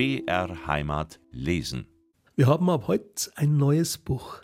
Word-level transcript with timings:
BR 0.00 0.66
Heimat 0.66 1.20
lesen. 1.30 1.86
Wir 2.34 2.46
haben 2.46 2.70
ab 2.70 2.84
heute 2.86 3.30
ein 3.34 3.58
neues 3.58 3.98
Buch. 3.98 4.40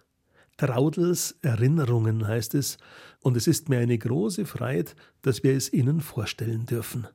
Traudels 0.58 1.38
Erinnerungen 1.40 2.28
heißt 2.28 2.54
es, 2.54 2.76
und 3.22 3.38
es 3.38 3.46
ist 3.46 3.70
mir 3.70 3.78
eine 3.78 3.96
große 3.96 4.44
Freude, 4.44 4.92
dass 5.22 5.42
wir 5.42 5.56
es 5.56 5.72
Ihnen 5.72 6.02
vorstellen 6.02 6.66
dürfen. 6.66 7.06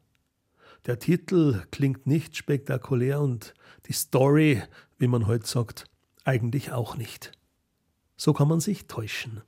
Der 0.88 0.98
Titel 0.98 1.62
klingt 1.70 2.08
nicht 2.08 2.36
spektakulär 2.36 3.22
und 3.22 3.54
die 3.86 3.94
Story, 3.94 4.64
wie 4.98 5.08
man 5.08 5.28
heute 5.28 5.46
sagt, 5.46 5.86
eigentlich 6.24 6.72
auch 6.72 6.98
nicht. 6.98 7.34
So 8.18 8.34
kann 8.34 8.48
man 8.48 8.60
sich 8.60 8.88
täuschen. 8.88 9.44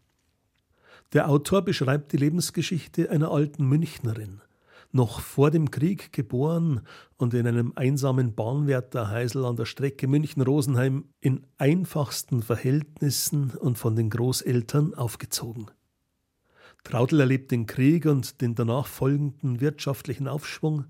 Der 1.14 1.30
Autor 1.30 1.64
beschreibt 1.64 2.12
die 2.12 2.18
Lebensgeschichte 2.18 3.10
einer 3.10 3.32
alten 3.32 3.66
Münchnerin, 3.66 4.42
noch 4.94 5.20
vor 5.20 5.52
dem 5.52 5.72
Krieg 5.72 6.14
geboren 6.14 6.82
und 7.18 7.34
in 7.34 7.48
einem 7.48 7.74
einsamen 7.76 8.36
Bahnwärterheisel 8.36 9.44
an 9.44 9.56
der 9.56 9.66
Strecke 9.66 10.08
München-Rosenheim 10.08 11.06
in 11.20 11.46
einfachsten 11.58 12.44
Verhältnissen 12.44 13.52
und 13.52 13.78
von 13.78 13.96
den 13.96 14.10
Großeltern 14.10 14.94
aufgezogen. 14.94 15.72
Traudel 16.84 17.22
erlebt 17.22 17.52
den 17.52 17.66
Krieg 17.66 18.06
und 18.06 18.42
den 18.42 18.56
danach 18.56 18.88
folgenden 18.88 19.62
wirtschaftlichen 19.62 20.28
Aufschwung. 20.28 20.86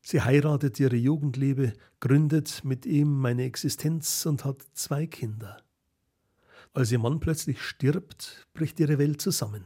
Sie 0.00 0.20
heiratet 0.20 0.78
ihre 0.78 0.96
Jugendliebe, 0.96 1.72
gründet 2.00 2.62
mit 2.64 2.86
ihm 2.86 3.18
meine 3.18 3.44
Existenz 3.44 4.24
und 4.26 4.44
hat 4.44 4.62
zwei 4.74 5.06
Kinder. 5.06 5.56
Als 6.74 6.92
ihr 6.92 6.98
Mann 6.98 7.18
plötzlich 7.18 7.60
stirbt, 7.60 8.46
bricht 8.52 8.78
ihre 8.78 8.98
Welt 8.98 9.20
zusammen. 9.20 9.64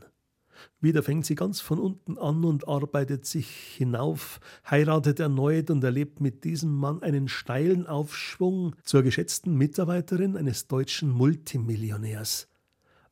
Wieder 0.80 1.02
fängt 1.02 1.26
sie 1.26 1.34
ganz 1.34 1.60
von 1.60 1.78
unten 1.78 2.18
an 2.18 2.44
und 2.44 2.68
arbeitet 2.68 3.26
sich 3.26 3.48
hinauf, 3.48 4.40
heiratet 4.68 5.20
erneut 5.20 5.70
und 5.70 5.82
erlebt 5.84 6.20
mit 6.20 6.44
diesem 6.44 6.74
Mann 6.74 7.02
einen 7.02 7.28
steilen 7.28 7.86
Aufschwung 7.86 8.74
zur 8.82 9.02
geschätzten 9.02 9.56
Mitarbeiterin 9.56 10.36
eines 10.36 10.68
deutschen 10.68 11.10
Multimillionärs 11.10 12.48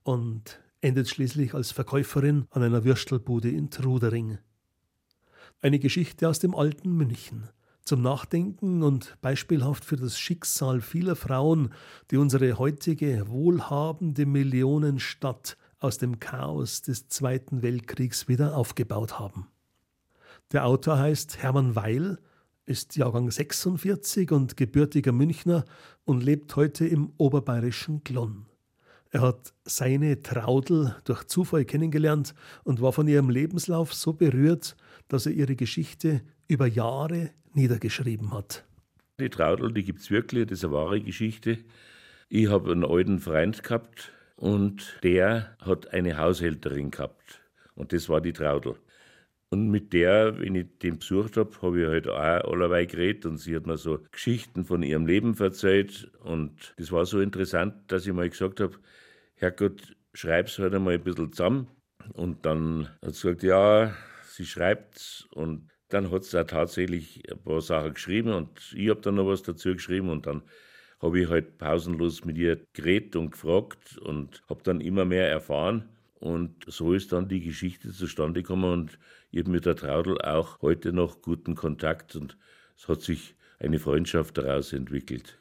und 0.03 0.61
endet 0.81 1.09
schließlich 1.09 1.55
als 1.55 1.73
Verkäuferin 1.73 2.47
an 2.51 2.62
einer 2.62 2.84
Würstelbude 2.84 3.51
in 3.51 3.71
Trudering. 3.71 4.39
Eine 5.61 5.78
Geschichte 5.78 6.28
aus 6.28 6.39
dem 6.39 6.55
alten 6.55 6.91
München, 6.97 7.48
zum 7.84 8.03
Nachdenken 8.03 8.83
und 8.83 9.19
beispielhaft 9.21 9.84
für 9.84 9.97
das 9.97 10.19
Schicksal 10.19 10.81
vieler 10.81 11.17
Frauen, 11.17 11.73
die 12.11 12.17
unsere 12.17 12.59
heutige 12.59 13.28
wohlhabende 13.28 14.27
Millionenstadt 14.27 15.56
aus 15.81 15.98
dem 15.98 16.20
Chaos 16.20 16.83
des 16.83 17.09
Zweiten 17.09 17.62
Weltkriegs 17.62 18.28
wieder 18.28 18.56
aufgebaut 18.56 19.19
haben. 19.19 19.48
Der 20.53 20.67
Autor 20.67 20.98
heißt 20.98 21.42
Hermann 21.42 21.75
Weil, 21.75 22.19
ist 22.67 22.97
Jahrgang 22.97 23.31
46 23.31 24.31
und 24.31 24.56
gebürtiger 24.56 25.12
Münchner 25.12 25.64
und 26.05 26.22
lebt 26.22 26.55
heute 26.55 26.87
im 26.87 27.12
oberbayerischen 27.17 28.05
Glonn. 28.05 28.47
Er 29.11 29.22
hat 29.22 29.55
seine 29.64 30.22
Traudel 30.22 30.95
durch 31.05 31.25
Zufall 31.25 31.64
kennengelernt 31.64 32.34
und 32.62 32.81
war 32.81 32.92
von 32.92 33.09
ihrem 33.09 33.28
Lebenslauf 33.28 33.92
so 33.92 34.12
berührt, 34.12 34.77
dass 35.09 35.27
er 35.27 35.33
ihre 35.33 35.56
Geschichte 35.56 36.22
über 36.47 36.67
Jahre 36.67 37.31
niedergeschrieben 37.55 38.33
hat. 38.33 38.65
Die 39.19 39.28
Traudel, 39.28 39.72
die 39.72 39.83
gibt 39.83 40.00
es 40.00 40.11
wirklich, 40.11 40.47
das 40.47 40.59
ist 40.59 40.65
eine 40.65 40.75
wahre 40.75 41.00
Geschichte. 41.00 41.59
Ich 42.28 42.48
habe 42.48 42.70
einen 42.70 42.84
alten 42.84 43.19
Freund 43.19 43.62
gehabt, 43.62 44.12
und 44.41 44.99
der 45.03 45.55
hat 45.61 45.93
eine 45.93 46.17
Haushälterin 46.17 46.91
gehabt. 46.91 47.43
Und 47.75 47.93
das 47.93 48.09
war 48.09 48.23
die 48.23 48.33
Traudel. 48.33 48.77
Und 49.51 49.69
mit 49.69 49.93
der, 49.93 50.39
wenn 50.39 50.55
ich 50.55 50.79
den 50.79 50.99
besucht 50.99 51.37
habe, 51.37 51.51
habe 51.61 51.83
ich 51.83 51.87
halt 51.87 52.09
auch 52.09 52.51
allerweil 52.51 52.87
geredet 52.87 53.27
und 53.27 53.37
sie 53.37 53.55
hat 53.55 53.67
mir 53.67 53.77
so 53.77 53.99
Geschichten 54.11 54.65
von 54.65 54.83
ihrem 54.83 55.07
Leben 55.07 55.37
erzählt. 55.39 56.11
Und 56.21 56.75
das 56.79 56.91
war 56.91 57.05
so 57.05 57.21
interessant, 57.21 57.93
dass 57.93 58.06
ich 58.06 58.15
mal 58.15 58.31
gesagt 58.31 58.61
habe, 58.61 58.79
Herrgott, 59.34 59.95
schreib's 60.15 60.59
halt 60.59 60.75
einmal 60.75 60.95
ein 60.95 61.05
bisschen 61.05 61.33
zusammen. 61.33 61.69
Und 62.15 62.47
dann 62.47 62.89
hat 63.03 63.15
sie 63.15 63.29
gesagt, 63.29 63.43
ja, 63.43 63.95
sie 64.25 64.47
schreibt's. 64.47 65.29
Und 65.33 65.69
dann 65.89 66.11
hat 66.11 66.25
sie 66.25 66.41
auch 66.41 66.47
tatsächlich 66.47 67.31
ein 67.31 67.43
paar 67.43 67.61
Sachen 67.61 67.93
geschrieben 67.93 68.33
und 68.33 68.73
ich 68.75 68.89
habe 68.89 69.00
dann 69.03 69.17
noch 69.17 69.27
was 69.27 69.43
dazu 69.43 69.75
geschrieben 69.75 70.09
und 70.09 70.27
dann 70.27 70.43
habe 71.00 71.21
ich 71.21 71.28
halt 71.28 71.59
pausenlos 71.59 72.25
mit 72.25 72.37
ihr 72.37 72.61
geredet 72.72 73.16
und 73.16 73.33
gefragt 73.33 73.99
und 73.99 74.43
habe 74.49 74.62
dann 74.62 74.81
immer 74.81 75.05
mehr 75.05 75.28
erfahren. 75.31 75.88
Und 76.19 76.65
so 76.66 76.93
ist 76.93 77.12
dann 77.12 77.28
die 77.28 77.41
Geschichte 77.41 77.91
zustande 77.93 78.43
gekommen 78.43 78.71
und 78.71 78.99
ich 79.31 79.41
habe 79.41 79.50
mit 79.50 79.65
der 79.65 79.77
Traudel 79.77 80.21
auch 80.21 80.61
heute 80.61 80.93
noch 80.93 81.22
guten 81.22 81.55
Kontakt 81.55 82.15
und 82.15 82.37
es 82.77 82.88
hat 82.88 83.00
sich 83.00 83.34
eine 83.59 83.78
Freundschaft 83.78 84.37
daraus 84.37 84.72
entwickelt. 84.72 85.38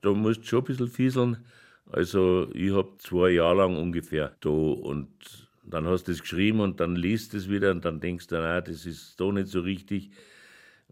Da 0.00 0.12
musst 0.12 0.42
du 0.42 0.46
schon 0.46 0.60
ein 0.60 0.64
bisschen 0.66 0.88
fieseln. 0.88 1.44
Also 1.86 2.48
ich 2.54 2.72
habe 2.72 2.92
zwei 2.98 3.30
Jahre 3.30 3.58
lang 3.58 3.76
ungefähr 3.76 4.36
da 4.40 4.48
und 4.48 5.08
dann 5.64 5.86
hast 5.86 6.04
du 6.04 6.12
es 6.12 6.20
geschrieben 6.20 6.60
und 6.60 6.78
dann 6.80 6.94
liest 6.94 7.34
es 7.34 7.48
wieder 7.48 7.72
und 7.72 7.84
dann 7.84 8.00
denkst 8.00 8.28
du, 8.28 8.36
na, 8.36 8.60
das 8.60 8.86
ist 8.86 9.18
doch 9.18 9.32
nicht 9.32 9.48
so 9.48 9.60
richtig. 9.60 10.10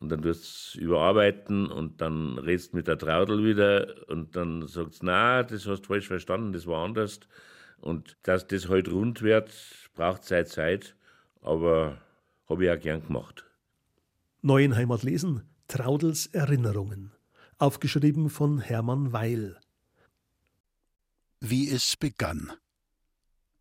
Und 0.01 0.11
dann 0.11 0.23
tust 0.23 0.77
du 0.77 0.81
überarbeiten 0.81 1.67
und 1.71 2.01
dann 2.01 2.39
redest 2.39 2.73
mit 2.73 2.87
der 2.87 2.99
Traudel 2.99 3.45
wieder 3.45 4.09
und 4.09 4.37
dann 4.37 4.67
sagst 4.69 5.03
du, 5.03 5.07
na, 5.07 5.43
das 5.43 5.67
hast 5.67 5.83
du 5.83 5.87
falsch 5.89 6.07
verstanden, 6.07 6.53
das 6.53 6.67
war 6.67 6.85
anders. 6.85 7.21
Und 7.81 8.17
dass 8.23 8.47
das 8.47 8.69
halt 8.69 8.91
rund 8.91 9.23
wird, 9.23 9.51
braucht 9.95 10.25
Zeit, 10.25 10.49
Zeit, 10.49 10.95
aber 11.43 12.01
habe 12.49 12.65
ich 12.65 12.71
auch 12.71 12.81
gern 12.81 13.05
gemacht. 13.05 13.45
Neuen 14.41 14.77
Heimat 14.77 15.03
lesen, 15.03 15.43
Traudels 15.67 16.27
Erinnerungen. 16.27 17.13
Aufgeschrieben 17.59 18.31
von 18.31 18.61
Hermann 18.61 19.13
Weil. 19.13 19.59
Wie 21.41 21.69
es 21.69 21.97
begann. 21.97 22.53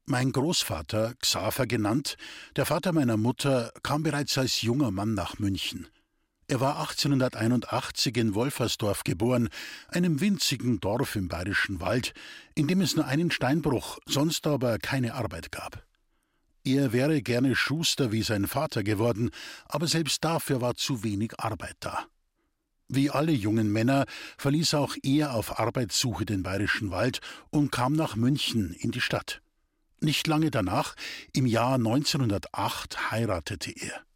Mein 0.05 0.31
Großvater, 0.31 1.15
Xaver 1.15 1.65
genannt, 1.65 2.15
der 2.55 2.65
Vater 2.67 2.93
meiner 2.93 3.17
Mutter, 3.17 3.73
kam 3.81 4.03
bereits 4.03 4.37
als 4.37 4.61
junger 4.61 4.91
Mann 4.91 5.15
nach 5.15 5.39
München. 5.39 5.87
Er 6.49 6.61
war 6.61 6.79
1881 6.79 8.15
in 8.15 8.33
Wolfersdorf 8.33 9.03
geboren, 9.03 9.49
einem 9.89 10.21
winzigen 10.21 10.79
Dorf 10.79 11.17
im 11.17 11.27
bayerischen 11.27 11.81
Wald, 11.81 12.13
in 12.55 12.67
dem 12.67 12.79
es 12.79 12.95
nur 12.95 13.05
einen 13.05 13.31
Steinbruch, 13.31 13.99
sonst 14.05 14.47
aber 14.47 14.79
keine 14.79 15.15
Arbeit 15.15 15.51
gab. 15.51 15.83
Er 16.63 16.93
wäre 16.93 17.21
gerne 17.21 17.53
Schuster 17.53 18.13
wie 18.13 18.21
sein 18.21 18.47
Vater 18.47 18.83
geworden, 18.83 19.31
aber 19.65 19.87
selbst 19.87 20.23
dafür 20.23 20.61
war 20.61 20.75
zu 20.75 21.03
wenig 21.03 21.37
Arbeit 21.37 21.75
da. 21.81 22.05
Wie 22.87 23.09
alle 23.09 23.33
jungen 23.33 23.69
Männer 23.69 24.05
verließ 24.37 24.73
auch 24.75 24.95
er 25.03 25.33
auf 25.33 25.59
Arbeitssuche 25.59 26.25
den 26.25 26.43
bayerischen 26.43 26.91
Wald 26.91 27.19
und 27.49 27.73
kam 27.73 27.91
nach 27.91 28.15
München 28.15 28.71
in 28.71 28.91
die 28.91 29.01
Stadt. 29.01 29.41
Nicht 29.99 30.27
lange 30.27 30.49
danach, 30.49 30.95
im 31.33 31.45
Jahr 31.45 31.75
1908, 31.75 33.11
heiratete 33.11 33.71
er. 33.71 34.06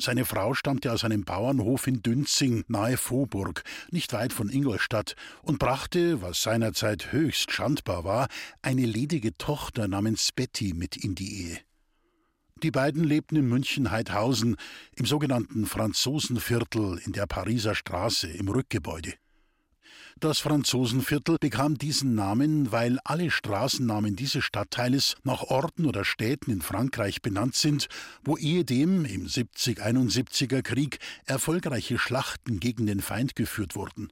Seine 0.00 0.26
Frau 0.26 0.52
stammte 0.52 0.92
aus 0.92 1.04
einem 1.04 1.24
Bauernhof 1.24 1.86
in 1.86 2.02
Dünzing 2.02 2.64
nahe 2.68 2.98
Vohburg, 2.98 3.64
nicht 3.90 4.12
weit 4.12 4.32
von 4.32 4.50
Ingolstadt, 4.50 5.16
und 5.42 5.58
brachte, 5.58 6.20
was 6.20 6.42
seinerzeit 6.42 7.12
höchst 7.12 7.50
schandbar 7.50 8.04
war, 8.04 8.28
eine 8.60 8.84
ledige 8.84 9.36
Tochter 9.38 9.88
namens 9.88 10.32
Betty 10.32 10.74
mit 10.74 10.96
in 10.96 11.14
die 11.14 11.46
Ehe. 11.46 11.58
Die 12.62 12.70
beiden 12.70 13.04
lebten 13.04 13.36
in 13.36 13.48
München-Heidhausen, 13.48 14.56
im 14.96 15.06
sogenannten 15.06 15.66
Franzosenviertel 15.66 16.98
in 17.04 17.12
der 17.12 17.26
Pariser 17.26 17.74
Straße 17.74 18.28
im 18.28 18.48
Rückgebäude. 18.48 19.14
Das 20.18 20.38
Franzosenviertel 20.38 21.36
bekam 21.38 21.76
diesen 21.76 22.14
Namen, 22.14 22.72
weil 22.72 22.98
alle 23.04 23.30
Straßennamen 23.30 24.16
dieses 24.16 24.44
Stadtteiles 24.44 25.14
nach 25.24 25.42
Orten 25.42 25.84
oder 25.84 26.06
Städten 26.06 26.50
in 26.50 26.62
Frankreich 26.62 27.20
benannt 27.20 27.54
sind, 27.54 27.88
wo 28.24 28.38
ehedem 28.38 29.04
im 29.04 29.26
70-71er 29.26 30.62
Krieg 30.62 31.00
erfolgreiche 31.26 31.98
Schlachten 31.98 32.60
gegen 32.60 32.86
den 32.86 33.02
Feind 33.02 33.36
geführt 33.36 33.76
wurden. 33.76 34.10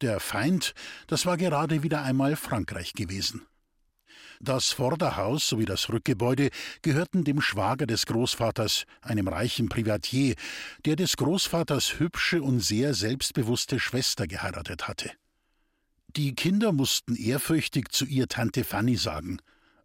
Der 0.00 0.18
Feind, 0.18 0.74
das 1.06 1.26
war 1.26 1.36
gerade 1.36 1.84
wieder 1.84 2.02
einmal 2.02 2.34
Frankreich 2.34 2.94
gewesen. 2.94 3.42
Das 4.40 4.72
Vorderhaus 4.72 5.46
sowie 5.46 5.66
das 5.66 5.90
Rückgebäude 5.90 6.50
gehörten 6.82 7.22
dem 7.22 7.40
Schwager 7.40 7.86
des 7.86 8.06
Großvaters, 8.06 8.84
einem 9.02 9.28
reichen 9.28 9.68
Privatier, 9.68 10.34
der 10.86 10.96
des 10.96 11.16
Großvaters 11.18 12.00
hübsche 12.00 12.42
und 12.42 12.58
sehr 12.60 12.94
selbstbewusste 12.94 13.78
Schwester 13.78 14.26
geheiratet 14.26 14.88
hatte. 14.88 15.12
Die 16.16 16.34
Kinder 16.34 16.72
mussten 16.72 17.14
ehrfürchtig 17.14 17.92
zu 17.92 18.04
ihr 18.04 18.26
Tante 18.26 18.64
Fanny 18.64 18.96
sagen. 18.96 19.38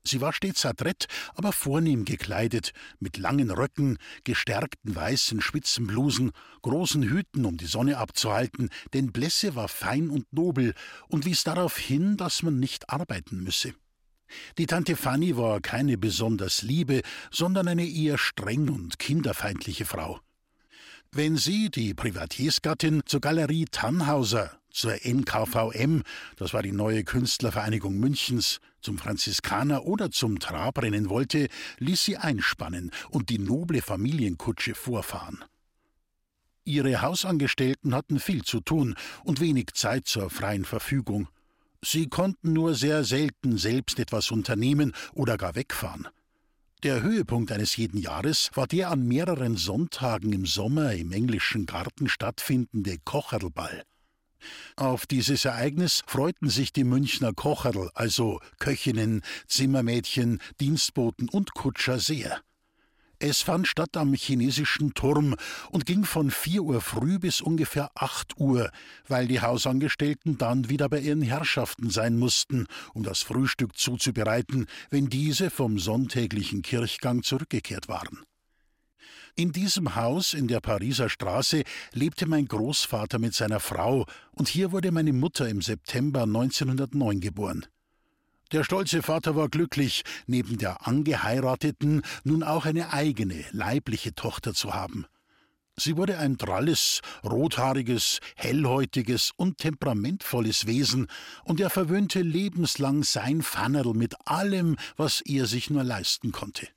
Sie 0.04 0.22
war 0.22 0.33
stets 0.33 0.66
adrett, 0.66 1.07
aber 1.36 1.51
vornehm 1.51 2.04
gekleidet, 2.06 2.74
mit 3.00 3.18
langen 3.18 3.51
Röcken, 3.51 3.98
gestärkten 4.24 4.95
weißen 4.95 5.42
Spitzenblusen, 5.42 6.31
großen 6.63 7.04
Hüten, 7.04 7.45
um 7.45 7.57
die 7.57 7.66
Sonne 7.66 7.98
abzuhalten, 7.98 8.69
denn 8.94 9.12
Blässe 9.12 9.56
war 9.56 9.68
fein 9.68 10.10
und 10.10 10.31
nobel 10.31 10.74
und 11.07 11.25
wies 11.25 11.44
darauf 11.44 11.77
hin, 11.77 12.18
dass 12.18 12.42
man 12.42 12.60
nicht 12.60 12.89
arbeiten 12.89 13.44
müsse. 13.44 13.74
Die 14.57 14.66
Tante 14.66 14.95
Fanny 14.95 15.38
war 15.38 15.62
keine 15.62 15.98
besonders 15.98 16.63
liebe, 16.63 17.01
sondern 17.31 17.68
eine 17.68 17.88
eher 17.88 18.18
streng 18.18 18.69
und 18.69 18.98
kinderfeindliche 18.98 19.86
Frau. 19.86 20.19
Wenn 21.12 21.38
Sie, 21.38 21.69
die 21.69 21.94
Privatiersgattin, 21.94 23.04
zur 23.06 23.22
Galerie 23.22 23.66
Tannhauser, 23.72 24.60
zur 24.75 25.06
NKVM, 25.06 26.04
das 26.36 26.54
war 26.54 26.62
die 26.62 26.72
neue 26.72 27.04
Künstlervereinigung 27.04 27.98
Münchens, 27.98 28.60
zum 28.81 28.98
Franziskaner 28.98 29.86
oder 29.86 30.12
zum 30.12 30.39
Trabrennen 30.39 31.10
wollte, 31.10 31.48
ließ 31.80 32.04
sie 32.04 32.18
einspannen 32.18 32.92
und 33.10 33.30
die 33.30 33.39
noble 33.39 33.81
Familienkutsche 33.81 34.75
vorfahren. 34.75 35.44
Ihre 36.66 37.01
Hausangestellten 37.01 37.95
hatten 37.95 38.19
viel 38.19 38.44
zu 38.44 38.60
tun 38.60 38.95
und 39.24 39.39
wenig 39.39 39.74
Zeit 39.74 40.07
zur 40.07 40.30
freien 40.30 40.66
Verfügung. 40.66 41.30
Sie 41.83 42.07
konnten 42.07 42.54
nur 42.54 42.74
sehr 42.74 43.04
selten 43.04 43.57
selbst 43.57 44.00
etwas 44.00 44.31
unternehmen 44.31 44.94
oder 45.13 45.38
gar 45.38 45.56
wegfahren. 45.56 46.07
Der 46.83 47.01
Höhepunkt 47.01 47.51
eines 47.51 47.77
jeden 47.77 47.98
Jahres 48.00 48.51
war 48.54 48.68
der 48.68 48.92
an 48.92 49.07
mehreren 49.07 49.57
Sonntagen 49.57 50.33
im 50.33 50.45
Sommer 50.45 50.94
im 50.94 51.12
englischen 51.12 51.66
Garten 51.66 52.10
stattfindende 52.10 52.98
Kocherlball. 53.04 53.83
Auf 54.75 55.06
dieses 55.06 55.45
Ereignis 55.45 56.03
freuten 56.07 56.50
sich 56.50 56.74
die 56.74 56.83
Münchner 56.83 57.33
Kocherl, 57.33 57.89
also 57.94 58.39
Köchinnen, 58.59 59.21
Zimmermädchen, 59.47 60.39
Dienstboten 60.59 61.30
und 61.30 61.53
Kutscher 61.53 62.00
sehr. 62.00 62.42
Es 63.19 63.42
fand 63.42 63.68
statt 63.68 63.95
am 63.95 64.13
chinesischen 64.13 64.94
Turm 64.94 65.36
und 65.71 65.86
ging 65.86 66.03
von 66.03 66.31
4 66.31 66.62
Uhr 66.62 66.81
früh 66.81 67.18
bis 67.18 67.39
ungefähr 67.39 67.89
8 67.95 68.38
Uhr, 68.38 68.69
weil 69.07 69.27
die 69.27 69.39
Hausangestellten 69.39 70.38
dann 70.38 70.69
wieder 70.69 70.89
bei 70.89 71.00
ihren 71.00 71.21
Herrschaften 71.21 71.89
sein 71.89 72.19
mussten, 72.19 72.68
um 72.94 73.03
das 73.03 73.21
Frühstück 73.21 73.77
zuzubereiten, 73.77 74.68
wenn 74.89 75.07
diese 75.07 75.50
vom 75.50 75.80
sonntäglichen 75.80 76.62
Kirchgang 76.62 77.24
zurückgekehrt 77.24 77.88
waren. 77.88 78.25
In 79.38 79.52
diesem 79.52 79.96
Haus 79.96 80.34
in 80.34 80.48
der 80.48 80.62
Pariser 80.62 81.10
Straße 81.10 81.64
lebte 81.92 82.26
mein 82.26 82.46
Großvater 82.46 83.20
mit 83.20 83.34
seiner 83.34 83.60
Frau, 83.60 84.06
und 84.32 84.48
hier 84.48 84.72
wurde 84.72 84.94
meine 84.94 85.12
Mutter 85.12 85.50
im 85.50 85.62
September 85.62 86.22
1909 86.24 87.20
geboren. 87.20 87.66
Der 88.54 88.64
stolze 88.64 89.02
Vater 89.02 89.36
war 89.36 89.50
glücklich, 89.50 90.04
neben 90.26 90.58
der 90.58 90.88
angeheirateten 90.88 92.04
nun 92.24 92.44
auch 92.44 92.66
eine 92.66 92.94
eigene, 92.94 93.44
leibliche 93.52 94.16
Tochter 94.16 94.54
zu 94.54 94.74
haben. 94.74 95.06
Sie 95.76 95.98
wurde 95.98 96.18
ein 96.18 96.38
dralles, 96.38 97.02
rothaariges, 97.26 98.20
hellhäutiges 98.38 99.32
und 99.36 99.58
temperamentvolles 99.58 100.66
Wesen, 100.66 101.08
und 101.44 101.60
er 101.60 101.70
verwöhnte 101.70 102.22
lebenslang 102.22 103.04
sein 103.04 103.42
Fannerl 103.42 103.94
mit 103.96 104.16
allem, 104.26 104.78
was 104.96 105.20
er 105.20 105.46
sich 105.46 105.70
nur 105.70 105.84
leisten 105.84 106.32
konnte. 106.32 106.70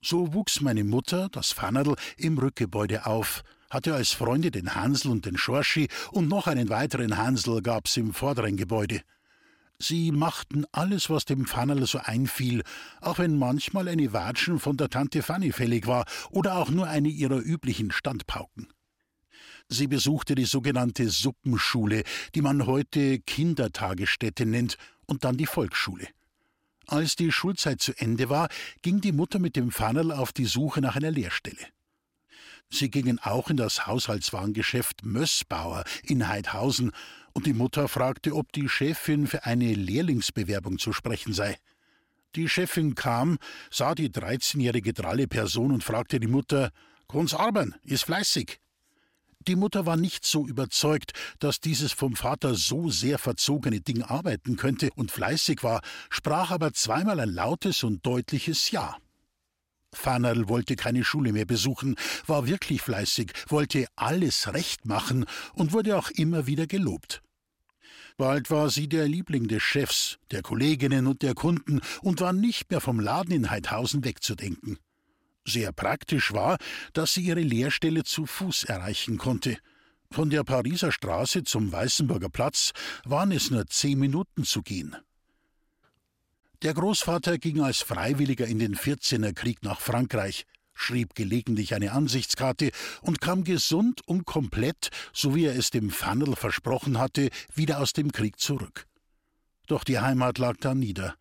So 0.00 0.32
wuchs 0.32 0.60
meine 0.60 0.84
Mutter, 0.84 1.28
das 1.30 1.52
Fannerl, 1.52 1.96
im 2.16 2.38
Rückgebäude 2.38 3.06
auf, 3.06 3.42
hatte 3.68 3.94
als 3.94 4.12
Freunde 4.12 4.50
den 4.50 4.74
Hansel 4.74 5.10
und 5.10 5.26
den 5.26 5.36
Schorschi 5.36 5.88
und 6.12 6.28
noch 6.28 6.46
einen 6.46 6.68
weiteren 6.68 7.16
Hansel 7.16 7.62
gab's 7.62 7.96
im 7.96 8.14
vorderen 8.14 8.56
Gebäude. 8.56 9.02
Sie 9.80 10.10
machten 10.10 10.64
alles, 10.72 11.08
was 11.10 11.24
dem 11.24 11.46
Pfannerl 11.46 11.86
so 11.86 11.98
einfiel, 11.98 12.62
auch 13.00 13.18
wenn 13.18 13.38
manchmal 13.38 13.88
eine 13.88 14.12
Watschen 14.12 14.58
von 14.58 14.76
der 14.76 14.88
Tante 14.88 15.22
Fanny 15.22 15.52
fällig 15.52 15.86
war 15.86 16.04
oder 16.30 16.56
auch 16.56 16.70
nur 16.70 16.88
eine 16.88 17.08
ihrer 17.08 17.38
üblichen 17.38 17.92
Standpauken. 17.92 18.68
Sie 19.68 19.86
besuchte 19.86 20.34
die 20.34 20.46
sogenannte 20.46 21.08
Suppenschule, 21.10 22.02
die 22.34 22.42
man 22.42 22.66
heute 22.66 23.20
Kindertagesstätte 23.20 24.46
nennt, 24.46 24.76
und 25.06 25.24
dann 25.24 25.36
die 25.36 25.46
Volksschule. 25.46 26.06
Als 26.90 27.16
die 27.16 27.30
Schulzeit 27.30 27.82
zu 27.82 27.92
Ende 27.98 28.30
war, 28.30 28.48
ging 28.80 29.02
die 29.02 29.12
Mutter 29.12 29.38
mit 29.38 29.56
dem 29.56 29.70
Pfannerl 29.70 30.10
auf 30.10 30.32
die 30.32 30.46
Suche 30.46 30.80
nach 30.80 30.96
einer 30.96 31.10
Lehrstelle. 31.10 31.66
Sie 32.70 32.90
gingen 32.90 33.18
auch 33.18 33.50
in 33.50 33.58
das 33.58 33.86
Haushaltswarengeschäft 33.86 35.04
Mössbauer 35.04 35.84
in 36.02 36.28
Heidhausen, 36.28 36.92
und 37.34 37.46
die 37.46 37.52
Mutter 37.52 37.88
fragte, 37.88 38.34
ob 38.34 38.52
die 38.52 38.70
Chefin 38.70 39.26
für 39.26 39.44
eine 39.44 39.74
Lehrlingsbewerbung 39.74 40.78
zu 40.78 40.94
sprechen 40.94 41.34
sei. 41.34 41.58
Die 42.34 42.48
Chefin 42.48 42.94
kam, 42.94 43.38
sah 43.70 43.94
die 43.94 44.10
dreizehnjährige 44.10 44.94
dralle 44.94 45.28
Person 45.28 45.72
und 45.72 45.84
fragte 45.84 46.18
die 46.18 46.26
Mutter: 46.26 46.70
Kann's 47.06 47.34
arbeiten, 47.34 47.74
ist 47.84 48.04
fleißig. 48.04 48.60
Die 49.48 49.56
Mutter 49.56 49.86
war 49.86 49.96
nicht 49.96 50.26
so 50.26 50.46
überzeugt, 50.46 51.12
dass 51.38 51.58
dieses 51.58 51.92
vom 51.92 52.16
Vater 52.16 52.54
so 52.54 52.90
sehr 52.90 53.16
verzogene 53.18 53.80
Ding 53.80 54.02
arbeiten 54.02 54.56
könnte 54.56 54.90
und 54.94 55.10
fleißig 55.10 55.62
war, 55.62 55.80
sprach 56.10 56.50
aber 56.50 56.74
zweimal 56.74 57.18
ein 57.18 57.30
lautes 57.30 57.82
und 57.82 58.04
deutliches 58.04 58.70
Ja. 58.70 58.98
Fannerl 59.94 60.50
wollte 60.50 60.76
keine 60.76 61.02
Schule 61.02 61.32
mehr 61.32 61.46
besuchen, 61.46 61.96
war 62.26 62.46
wirklich 62.46 62.82
fleißig, 62.82 63.32
wollte 63.48 63.86
alles 63.96 64.52
recht 64.52 64.84
machen 64.84 65.24
und 65.54 65.72
wurde 65.72 65.96
auch 65.96 66.10
immer 66.10 66.46
wieder 66.46 66.66
gelobt. 66.66 67.22
Bald 68.18 68.50
war 68.50 68.68
sie 68.68 68.86
der 68.86 69.08
Liebling 69.08 69.48
des 69.48 69.62
Chefs, 69.62 70.18
der 70.30 70.42
Kolleginnen 70.42 71.06
und 71.06 71.22
der 71.22 71.34
Kunden 71.34 71.80
und 72.02 72.20
war 72.20 72.34
nicht 72.34 72.70
mehr 72.70 72.82
vom 72.82 73.00
Laden 73.00 73.32
in 73.32 73.50
Heidhausen 73.50 74.04
wegzudenken. 74.04 74.78
Sehr 75.48 75.72
praktisch 75.72 76.34
war, 76.34 76.58
dass 76.92 77.14
sie 77.14 77.22
ihre 77.22 77.40
Lehrstelle 77.40 78.04
zu 78.04 78.26
Fuß 78.26 78.64
erreichen 78.64 79.16
konnte. 79.16 79.56
Von 80.10 80.28
der 80.28 80.44
Pariser 80.44 80.92
Straße 80.92 81.42
zum 81.42 81.72
Weißenburger 81.72 82.28
Platz 82.28 82.72
waren 83.04 83.32
es 83.32 83.50
nur 83.50 83.66
zehn 83.66 83.98
Minuten 83.98 84.44
zu 84.44 84.60
gehen. 84.60 84.94
Der 86.60 86.74
Großvater 86.74 87.38
ging 87.38 87.62
als 87.62 87.78
Freiwilliger 87.78 88.46
in 88.46 88.58
den 88.58 88.76
14er 88.76 89.32
Krieg 89.32 89.62
nach 89.62 89.80
Frankreich, 89.80 90.44
schrieb 90.74 91.14
gelegentlich 91.14 91.74
eine 91.74 91.92
Ansichtskarte 91.92 92.70
und 93.00 93.22
kam 93.22 93.42
gesund 93.44 94.02
und 94.06 94.26
komplett, 94.26 94.90
so 95.14 95.34
wie 95.34 95.46
er 95.46 95.56
es 95.56 95.70
dem 95.70 95.88
Fannerl 95.88 96.36
versprochen 96.36 96.98
hatte, 96.98 97.30
wieder 97.54 97.80
aus 97.80 97.94
dem 97.94 98.12
Krieg 98.12 98.38
zurück. 98.38 98.86
Doch 99.66 99.82
die 99.82 99.98
Heimat 99.98 100.36
lag 100.36 100.58
da 100.60 100.74
nieder. 100.74 101.16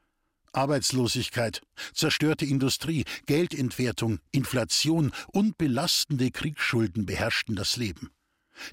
Arbeitslosigkeit, 0.53 1.61
zerstörte 1.93 2.45
Industrie, 2.45 3.05
Geldentwertung, 3.25 4.19
Inflation 4.31 5.11
und 5.27 5.57
belastende 5.57 6.31
Kriegsschulden 6.31 7.05
beherrschten 7.05 7.55
das 7.55 7.77
Leben. 7.77 8.11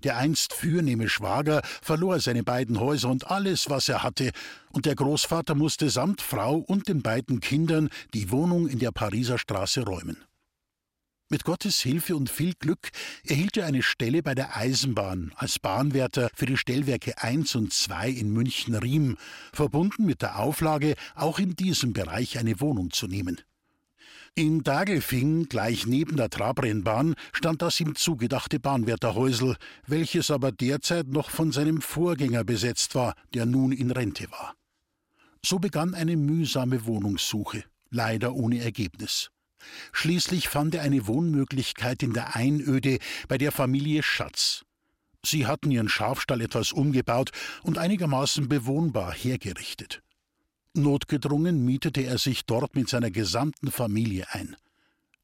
Der 0.03 0.17
einst 0.17 0.55
fürnehme 0.55 1.09
Schwager 1.09 1.63
verlor 1.83 2.21
seine 2.21 2.43
beiden 2.43 2.81
Häuser 2.81 3.11
und 3.11 3.31
alles, 3.31 3.69
was 3.71 3.89
er 3.89 4.03
hatte, 4.03 4.33
und 4.73 4.87
der 4.87 4.95
Großvater 4.95 5.55
musste 5.55 5.91
samt 5.91 6.21
Frau 6.21 6.57
und 6.57 6.89
den 6.89 7.03
beiden 7.03 7.41
Kindern 7.41 7.91
die 8.15 8.31
Wohnung 8.31 8.67
in 8.67 8.79
der 8.79 8.93
Pariser 8.93 9.39
Straße 9.39 9.85
räumen. 9.85 10.17
Mit 11.31 11.45
Gottes 11.45 11.81
Hilfe 11.81 12.17
und 12.17 12.29
viel 12.29 12.53
Glück 12.53 12.91
erhielt 13.25 13.57
er 13.57 13.65
eine 13.65 13.83
Stelle 13.83 14.23
bei 14.23 14.35
der 14.35 14.57
Eisenbahn 14.57 15.33
als 15.37 15.59
Bahnwärter 15.59 16.29
für 16.35 16.45
die 16.45 16.59
Stellwerke 16.59 17.23
1 17.23 17.55
und 17.55 17.73
2 17.73 18.11
in 18.11 18.31
München-Riem, 18.31 19.17
verbunden 19.53 20.05
mit 20.05 20.21
der 20.21 20.39
Auflage, 20.39 20.97
auch 21.15 21.39
in 21.39 21.57
diesem 21.57 21.95
Bereich 21.95 22.39
eine 22.39 22.61
Wohnung 22.61 22.91
zu 22.91 23.07
nehmen. 23.07 23.41
In 24.35 24.65
Dagelfing, 24.65 25.49
gleich 25.49 25.87
neben 25.87 26.17
der 26.17 26.29
Trabrennbahn, 26.29 27.15
stand 27.33 27.63
das 27.63 27.81
ihm 27.81 27.95
zugedachte 27.95 28.61
Bahnwärterhäusel, 28.61 29.57
welches 29.87 30.31
aber 30.31 30.53
derzeit 30.53 31.07
noch 31.07 31.31
von 31.31 31.53
seinem 31.53 31.81
Vorgänger 31.81 32.45
besetzt 32.45 32.95
war, 32.97 33.15
der 33.33 33.47
nun 33.47 33.73
in 33.73 33.91
Rente 33.91 34.31
war. 34.31 34.55
So 35.43 35.59
begann 35.59 35.95
eine 35.95 36.17
mühsame 36.17 36.85
Wohnungssuche, 36.85 37.65
leider 37.91 38.35
ohne 38.35 38.59
Ergebnis. 38.59 39.31
Schließlich 39.93 40.49
fand 40.49 40.75
er 40.75 40.83
eine 40.83 41.07
Wohnmöglichkeit 41.07 42.03
in 42.03 42.13
der 42.13 42.37
Einöde 42.37 42.99
bei 43.29 43.39
der 43.39 43.53
Familie 43.53 44.03
Schatz. 44.03 44.65
Sie 45.25 45.47
hatten 45.47 45.71
ihren 45.71 45.89
Schafstall 45.89 46.41
etwas 46.41 46.73
umgebaut 46.73 47.31
und 47.63 47.79
einigermaßen 47.79 48.49
bewohnbar 48.49 49.13
hergerichtet. 49.13 50.03
Notgedrungen 50.75 51.65
mietete 51.65 52.03
er 52.03 52.19
sich 52.19 52.45
dort 52.47 52.75
mit 52.75 52.89
seiner 52.89 53.11
gesamten 53.11 53.71
Familie 53.71 54.27
ein. 54.33 54.57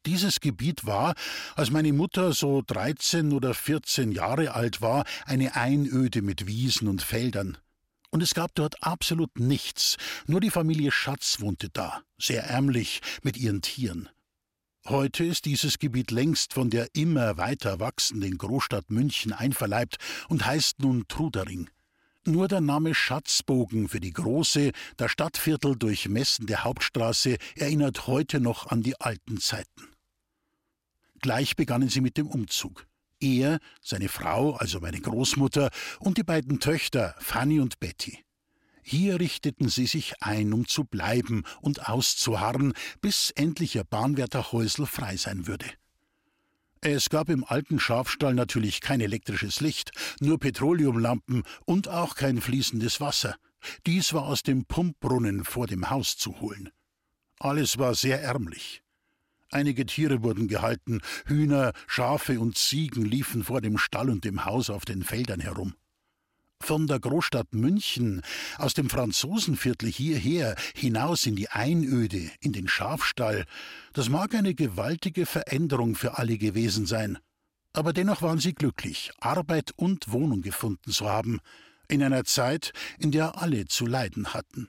Dieses 0.07 0.41
Gebiet 0.41 0.87
war, 0.87 1.15
als 1.57 1.71
meine 1.71 1.93
Mutter 1.93 2.33
so 2.33 2.63
13 2.67 3.33
oder 3.33 3.53
14 3.53 4.13
Jahre 4.13 4.55
alt 4.55 4.81
war, 4.81 5.05
eine 5.27 5.57
Einöde 5.57 6.23
mit 6.23 6.47
Wiesen 6.47 6.89
und 6.89 7.03
Feldern. 7.03 7.59
Und 8.11 8.23
es 8.23 8.35
gab 8.35 8.55
dort 8.55 8.83
absolut 8.83 9.39
nichts, 9.39 9.97
nur 10.27 10.41
die 10.41 10.51
Familie 10.51 10.91
Schatz 10.91 11.41
wohnte 11.41 11.69
da, 11.69 12.03
sehr 12.19 12.45
ärmlich, 12.45 13.03
mit 13.23 13.37
ihren 13.37 13.61
Tieren. 13.61 14.09
Heute 14.89 15.25
ist 15.25 15.45
dieses 15.45 15.79
Gebiet 15.79 16.11
längst 16.11 16.55
von 16.55 16.71
der 16.71 16.89
immer 16.95 17.37
weiter 17.37 17.81
wachsenden 17.81 18.39
Großstadt 18.39 18.91
München 18.91 19.33
einverleibt 19.33 19.99
und 20.29 20.47
heißt 20.47 20.81
nun 20.81 21.07
Trudering. 21.07 21.69
Nur 22.25 22.49
der 22.49 22.61
Name 22.61 22.95
Schatzbogen 22.95 23.89
für 23.89 24.01
die 24.01 24.13
große, 24.13 24.73
das 24.97 25.11
Stadtviertel 25.11 25.77
durchmessende 25.77 26.65
Hauptstraße 26.65 27.37
erinnert 27.57 28.07
heute 28.07 28.41
noch 28.41 28.67
an 28.69 28.83
die 28.83 28.99
alten 29.01 29.39
Zeiten. 29.39 29.89
Gleich 31.21 31.57
begannen 31.57 31.89
sie 31.89 32.01
mit 32.01 32.17
dem 32.17 32.27
Umzug. 32.27 32.87
Er, 33.21 33.59
seine 33.83 34.09
Frau, 34.09 34.55
also 34.55 34.81
meine 34.81 35.01
Großmutter, 35.01 35.71
und 35.99 36.17
die 36.17 36.23
beiden 36.23 36.59
Töchter 36.59 37.15
Fanny 37.19 37.61
und 37.61 37.81
Betty. 37.81 38.19
Hier 38.83 39.21
richteten 39.21 39.69
sie 39.69 39.87
sich 39.87 40.23
ein, 40.23 40.53
um 40.53 40.67
zu 40.67 40.85
bleiben 40.85 41.45
und 41.61 41.89
auszuharren, 41.89 42.75
bis 43.01 43.31
endlich 43.31 43.77
ihr 43.77 43.85
Bahnwärter 43.85 44.53
Häusl 44.53 44.87
frei 44.87 45.17
sein 45.17 45.47
würde. 45.47 45.67
Es 46.83 47.11
gab 47.11 47.29
im 47.29 47.45
alten 47.45 47.79
Schafstall 47.79 48.33
natürlich 48.35 48.81
kein 48.81 49.01
elektrisches 49.03 49.61
Licht, 49.61 49.93
nur 50.21 50.39
Petroleumlampen 50.39 51.43
und 51.67 51.89
auch 51.89 52.15
kein 52.15 52.41
fließendes 52.41 53.01
Wasser. 53.03 53.37
Dies 53.87 54.15
war 54.15 54.23
aus 54.23 54.43
dem 54.43 54.65
Pumpbrunnen 54.65 55.45
vor 55.45 55.67
dem 55.67 55.91
Haus 55.91 56.17
zu 56.17 56.41
holen. 56.41 56.71
Alles 57.39 57.77
war 57.77 57.95
sehr 57.95 58.23
ärmlich. 58.23 58.83
Einige 59.51 59.85
Tiere 59.85 60.23
wurden 60.23 60.49
gehalten, 60.49 61.01
Hühner, 61.27 61.73
Schafe 61.87 62.41
und 62.41 62.57
Ziegen 62.57 63.05
liefen 63.05 63.45
vor 63.45 63.61
dem 63.61 63.77
Stall 63.77 64.09
und 64.09 64.25
dem 64.25 64.45
Haus 64.45 64.71
auf 64.71 64.85
den 64.85 65.03
Feldern 65.03 65.41
herum. 65.41 65.75
Von 66.63 66.87
der 66.87 67.01
Großstadt 67.01 67.55
München, 67.55 68.23
aus 68.59 68.75
dem 68.75 68.91
Franzosenviertel 68.91 69.91
hierher, 69.91 70.55
hinaus 70.75 71.27
in 71.27 71.35
die 71.35 71.49
Einöde, 71.49 72.31
in 72.41 72.53
den 72.53 72.69
Schafstall, 72.69 73.45
das 73.93 74.09
mag 74.09 74.35
eine 74.35 74.55
gewaltige 74.55 75.27
Veränderung 75.27 75.95
für 75.95 76.19
alle 76.19 76.39
gewesen 76.39 76.87
sein. 76.87 77.19
Aber 77.73 77.93
dennoch 77.93 78.23
waren 78.23 78.39
sie 78.39 78.55
glücklich, 78.55 79.11
Arbeit 79.21 79.73
und 79.77 80.13
Wohnung 80.13 80.43
gefunden 80.43 80.93
zu 80.93 81.09
haben, 81.09 81.41
in 81.89 82.03
einer 82.03 82.25
Zeit, 82.25 82.73
in 82.99 83.11
der 83.11 83.41
alle 83.41 83.67
zu 83.67 83.87
leiden 83.87 84.35
hatten. 84.35 84.69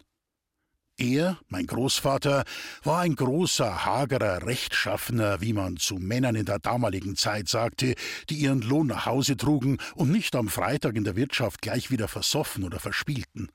Er, 1.01 1.39
mein 1.48 1.65
Großvater, 1.65 2.43
war 2.84 3.00
ein 3.00 3.15
großer, 3.15 3.86
hagerer, 3.86 4.46
rechtschaffener, 4.46 5.41
wie 5.41 5.51
man 5.51 5.77
zu 5.77 5.96
Männern 5.96 6.36
in 6.36 6.46
der 6.46 6.60
damaligen 6.60 7.15
Zeit 7.15 7.50
sagte, 7.50 7.96
die 8.29 8.36
ihren 8.36 8.62
Lohn 8.62 8.86
nach 8.86 9.08
Hause 9.08 9.36
trugen 9.36 9.79
und 9.96 10.12
nicht 10.12 10.36
am 10.36 10.48
Freitag 10.48 10.96
in 10.96 11.03
der 11.03 11.15
Wirtschaft 11.15 11.63
gleich 11.63 11.89
wieder 11.89 12.08
versoffen 12.08 12.63
oder 12.63 12.79
verspielten. 12.79 13.50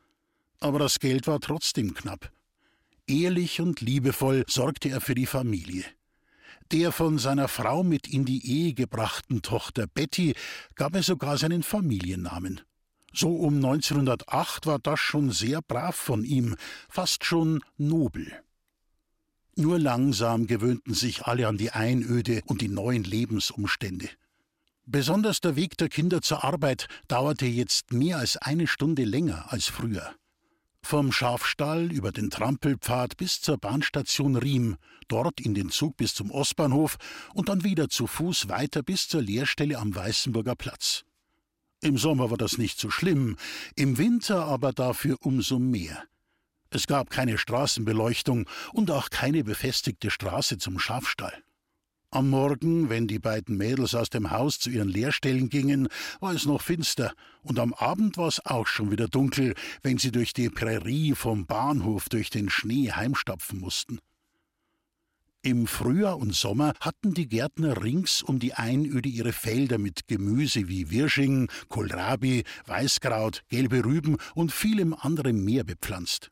Aber 0.59 0.81
das 0.81 0.99
Geld 0.99 1.29
war 1.29 1.39
trotzdem 1.39 1.95
knapp. 1.95 2.33
Ehrlich 3.07 3.61
und 3.61 3.81
liebevoll 3.81 4.43
sorgte 4.49 4.89
er 4.89 5.01
für 5.01 5.15
die 5.15 5.27
Familie. 5.27 5.85
Der 6.73 6.91
von 6.91 7.17
seiner 7.17 7.47
Frau 7.47 7.85
mit 7.85 8.09
in 8.09 8.25
die 8.25 8.45
Ehe 8.45 8.75
gebrachten 8.75 9.43
Tochter 9.43 9.87
Betty 9.87 10.35
gab 10.75 10.97
er 10.97 11.05
sogar 11.05 11.39
seinen 11.39 11.63
Familiennamen. 11.63 12.63
So 13.17 13.31
um 13.35 13.55
1908 13.57 14.67
war 14.67 14.79
das 14.79 15.01
schon 15.01 15.31
sehr 15.31 15.63
brav 15.63 15.97
von 15.97 16.23
ihm, 16.23 16.55
fast 16.91 17.25
schon 17.25 17.63
nobel. 17.79 18.31
Nur 19.55 19.79
langsam 19.79 20.47
gewöhnten 20.47 20.93
sich 20.93 21.25
alle 21.25 21.49
an 21.49 21.57
die 21.57 21.71
Einöde 21.71 22.43
und 22.45 22.61
die 22.61 22.69
neuen 22.69 23.05
Lebensumstände. 23.05 24.11
Besonders 24.85 25.41
der 25.41 25.57
Weg 25.57 25.79
der 25.79 25.89
Kinder 25.89 26.21
zur 26.21 26.45
Arbeit 26.45 26.89
dauerte 27.09 27.47
jetzt 27.47 27.91
mehr 27.91 28.19
als 28.19 28.37
eine 28.37 28.67
Stunde 28.67 29.05
länger 29.05 29.51
als 29.51 29.65
früher. 29.65 30.15
Vom 30.83 31.11
Schafstall 31.11 31.91
über 31.91 32.13
den 32.13 32.29
Trampelpfad 32.29 33.17
bis 33.17 33.41
zur 33.41 33.57
Bahnstation 33.57 34.37
Riem, 34.37 34.77
dort 35.09 35.41
in 35.41 35.55
den 35.55 35.71
Zug 35.71 35.97
bis 35.97 36.15
zum 36.15 36.31
Ostbahnhof 36.31 36.99
und 37.33 37.49
dann 37.49 37.65
wieder 37.65 37.89
zu 37.89 38.07
Fuß 38.07 38.51
weiter 38.51 38.83
bis 38.83 39.09
zur 39.09 39.23
Lehrstelle 39.23 39.79
am 39.79 39.95
Weißenburger 39.95 40.55
Platz. 40.55 41.07
Im 41.83 41.99
Sommer 41.99 42.31
war 42.31 42.39
das 42.39 42.59
nicht 42.59 42.79
so 42.79 42.91
schlimm, 42.91 43.37
im 43.75 43.99
Winter 43.99 44.45
aber 44.47 44.73
dafür 44.73 45.17
umso 45.21 45.59
mehr. 45.59 46.05
Es 46.71 46.87
gab 46.87 47.11
keine 47.11 47.39
Straßenbeleuchtung 47.39 48.49
und 48.73 48.91
auch 48.91 49.11
keine 49.11 49.45
befestigte 49.45 50.11
Straße 50.11 50.59
zum 50.59 50.79
Schafstall. 50.79 51.43
Am 52.11 52.31
Morgen, 52.31 52.89
wenn 52.89 53.09
die 53.09 53.19
beiden 53.19 53.57
Mädels 53.57 53.95
aus 53.95 54.11
dem 54.11 54.31
Haus 54.31 54.59
zu 54.59 54.71
ihren 54.71 54.89
Lehrstellen 54.89 55.49
gingen, 55.49 55.89
war 56.21 56.33
es 56.33 56.47
noch 56.47 56.63
finster, 56.63 57.13
und 57.43 57.59
am 57.59 57.75
Abend 57.75 58.17
war 58.17 58.29
es 58.29 58.45
auch 58.47 58.67
schon 58.67 58.91
wieder 58.91 59.09
dunkel, 59.09 59.55
wenn 59.83 59.99
sie 59.99 60.13
durch 60.13 60.33
die 60.33 60.49
Prärie 60.49 61.15
vom 61.15 61.47
Bahnhof 61.47 62.09
durch 62.09 62.31
den 62.31 62.49
Schnee 62.49 62.91
heimstapfen 62.93 63.61
mussten. 63.61 63.99
Im 65.43 65.67
Frühjahr 65.67 66.19
und 66.19 66.35
Sommer 66.35 66.73
hatten 66.81 67.15
die 67.15 67.29
Gärtner 67.29 67.83
rings 67.83 68.23
um 68.23 68.39
die 68.39 68.55
Einöde 68.55 69.09
ihre 69.09 69.33
Felder 69.33 69.79
mit 69.79 70.09
Gemüse 70.09 70.69
wie 70.69 70.91
Wirsching, 70.91 71.49
Kohlrabi, 71.69 72.45
Weißkraut, 72.67 73.43
gelbe 73.49 73.85
Rüben 73.85 74.17
und 74.35 74.51
vielem 74.51 74.93
anderem 74.93 75.45
mehr 75.45 75.63
bepflanzt. 75.63 76.31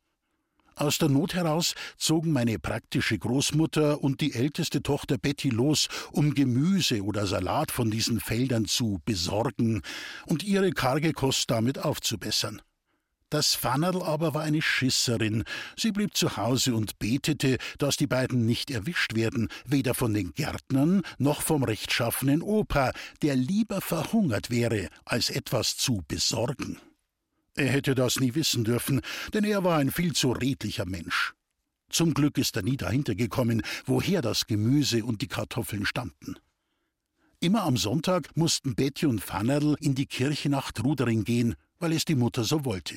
Aus 0.77 0.99
der 0.99 1.09
Not 1.09 1.35
heraus 1.35 1.75
zogen 1.97 2.33
meine 2.33 2.59
praktische 2.59 3.17
Großmutter 3.17 4.03
und 4.03 4.21
die 4.21 4.35
älteste 4.35 4.83
Tochter 4.83 5.19
Betty 5.19 5.51
los, 5.51 5.89
um 6.11 6.35
Gemüse 6.35 7.03
oder 7.03 7.29
Salat 7.29 7.71
von 7.71 7.93
diesen 7.93 8.19
Feldern 8.19 8.65
zu 8.65 9.01
besorgen 9.05 9.83
und 10.27 10.43
ihre 10.43 10.73
karge 10.73 11.13
Kost 11.13 11.49
damit 11.51 11.79
aufzubessern. 11.79 12.61
Das 13.31 13.55
Fannerl 13.55 14.03
aber 14.03 14.35
war 14.35 14.43
eine 14.43 14.63
Schisserin. 14.63 15.45
Sie 15.77 15.91
blieb 15.91 16.17
zu 16.17 16.37
Hause 16.37 16.75
und 16.75 16.99
betete, 16.99 17.59
dass 17.79 17.97
die 17.97 18.07
beiden 18.07 18.47
nicht 18.47 18.71
erwischt 18.71 19.15
werden, 19.15 19.49
weder 19.65 19.95
von 19.95 20.15
den 20.15 20.33
Gärtnern 20.33 21.03
noch 21.19 21.43
vom 21.43 21.65
rechtschaffenen 21.65 22.43
Opa, 22.43 22.93
der 23.23 23.35
lieber 23.35 23.81
verhungert 23.81 24.51
wäre, 24.51 24.89
als 25.05 25.31
etwas 25.31 25.77
zu 25.77 26.05
besorgen. 26.07 26.81
Er 27.57 27.69
hätte 27.69 27.95
das 27.95 28.21
nie 28.21 28.35
wissen 28.35 28.65
dürfen, 28.65 29.01
denn 29.33 29.45
er 29.45 29.65
war 29.65 29.79
ein 29.79 29.91
viel 29.91 30.13
zu 30.13 30.33
redlicher 30.33 30.87
Mensch. 30.87 31.35
Zum 31.89 32.13
Glück 32.13 32.39
ist 32.39 32.57
er 32.57 32.63
nie 32.63 32.77
dahinter 32.77 33.15
gekommen, 33.15 33.63
woher 33.87 34.23
das 34.23 34.47
Gemüse 34.47 35.05
und 35.05 35.23
die 35.23 35.29
Kartoffeln 35.29 35.87
stammten. 35.87 36.37
Immer 37.39 37.63
am 37.63 37.77
Sonntag 37.77 38.37
mussten 38.37 38.75
Betty 38.75 39.07
und 39.07 39.21
Fannerl 39.21 39.77
in 39.81 39.95
die 39.95 40.07
Kirche 40.07 40.49
nach 40.49 40.73
Trudering 40.73 41.25
gehen, 41.25 41.55
weil 41.79 41.93
es 41.93 42.05
die 42.05 42.15
Mutter 42.15 42.43
so 42.43 42.65
wollte. 42.65 42.97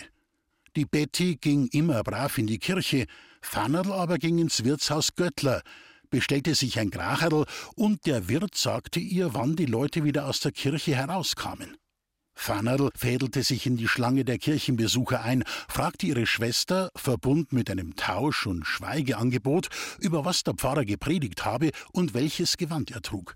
Die 0.77 0.85
Betty 0.85 1.37
ging 1.37 1.65
immer 1.71 2.03
brav 2.03 2.37
in 2.37 2.45
die 2.45 2.59
Kirche, 2.59 3.07
Fannerl 3.41 3.91
aber 3.91 4.19
ging 4.19 4.37
ins 4.37 4.63
Wirtshaus 4.63 5.15
Göttler, 5.15 5.63
bestellte 6.11 6.53
sich 6.53 6.77
ein 6.77 6.91
Gracherl 6.91 7.45
und 7.75 8.05
der 8.05 8.29
Wirt 8.29 8.53
sagte 8.53 8.99
ihr, 8.99 9.33
wann 9.33 9.55
die 9.55 9.65
Leute 9.65 10.03
wieder 10.03 10.27
aus 10.27 10.39
der 10.39 10.51
Kirche 10.51 10.93
herauskamen. 10.93 11.77
Fannerl 12.35 12.91
fädelte 12.95 13.41
sich 13.41 13.65
in 13.65 13.77
die 13.77 13.87
Schlange 13.87 14.23
der 14.23 14.37
Kirchenbesucher 14.37 15.23
ein, 15.23 15.43
fragte 15.67 16.05
ihre 16.05 16.27
Schwester, 16.27 16.91
verbunden 16.95 17.55
mit 17.55 17.71
einem 17.71 17.95
Tausch- 17.95 18.45
und 18.45 18.63
Schweigeangebot, 18.63 19.69
über 19.97 20.25
was 20.25 20.43
der 20.43 20.53
Pfarrer 20.53 20.85
gepredigt 20.85 21.43
habe 21.43 21.71
und 21.91 22.13
welches 22.13 22.55
Gewand 22.55 22.91
er 22.91 23.01
trug. 23.01 23.35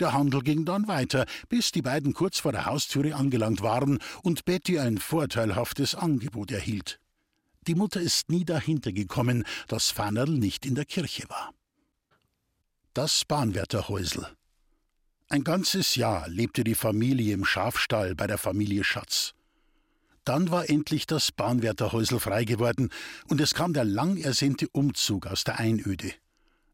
Der 0.00 0.12
Handel 0.12 0.42
ging 0.42 0.64
dann 0.64 0.86
weiter, 0.86 1.26
bis 1.48 1.72
die 1.72 1.82
beiden 1.82 2.14
kurz 2.14 2.38
vor 2.38 2.52
der 2.52 2.66
Haustüre 2.66 3.14
angelangt 3.14 3.62
waren 3.62 3.98
und 4.22 4.44
Betty 4.44 4.78
ein 4.78 4.98
vorteilhaftes 4.98 5.94
Angebot 5.94 6.52
erhielt. 6.52 7.00
Die 7.66 7.74
Mutter 7.74 8.00
ist 8.00 8.30
nie 8.30 8.44
dahinter 8.44 8.92
gekommen, 8.92 9.44
dass 9.66 9.90
Fannerl 9.90 10.30
nicht 10.30 10.64
in 10.64 10.74
der 10.74 10.84
Kirche 10.84 11.28
war. 11.28 11.52
Das 12.94 13.24
Bahnwärterhäusel. 13.24 14.26
Ein 15.28 15.44
ganzes 15.44 15.94
Jahr 15.94 16.28
lebte 16.28 16.64
die 16.64 16.74
Familie 16.74 17.34
im 17.34 17.44
Schafstall 17.44 18.14
bei 18.14 18.26
der 18.26 18.38
Familie 18.38 18.84
Schatz. 18.84 19.34
Dann 20.24 20.50
war 20.50 20.70
endlich 20.70 21.06
das 21.06 21.32
Bahnwärterhäusel 21.32 22.20
frei 22.20 22.44
geworden 22.44 22.90
und 23.28 23.40
es 23.40 23.54
kam 23.54 23.72
der 23.72 23.84
lang 23.84 24.16
ersehnte 24.16 24.68
Umzug 24.68 25.26
aus 25.26 25.44
der 25.44 25.58
Einöde. 25.58 26.12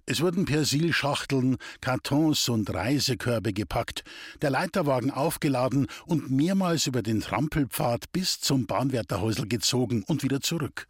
Es 0.07 0.21
wurden 0.21 0.45
Persilschachteln, 0.45 1.57
Kartons 1.81 2.51
und 2.51 2.73
Reisekörbe 2.73 3.55
gepackt, 3.55 4.05
der 4.43 4.51
Leiterwagen 4.51 5.11
aufgeladen 5.11 5.87
und 6.05 6.31
mehrmals 6.31 6.87
über 6.87 7.03
den 7.03 7.21
Trampelpfad 7.21 8.13
bis 8.13 8.39
zum 8.41 8.67
Bahnwärterhäusl 8.67 9.47
gezogen 9.47 10.05
und 10.07 10.23
wieder 10.23 10.43
zurück. 10.43 10.87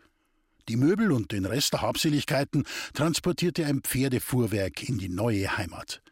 Die 0.68 0.76
Möbel 0.76 1.12
und 1.12 1.30
den 1.30 1.44
Rest 1.44 1.74
der 1.74 1.82
Habseligkeiten 1.82 2.64
transportierte 2.92 3.66
ein 3.66 3.82
Pferdefuhrwerk 3.82 4.82
in 4.88 4.98
die 4.98 5.10
neue 5.10 5.56
Heimat. 5.56 6.02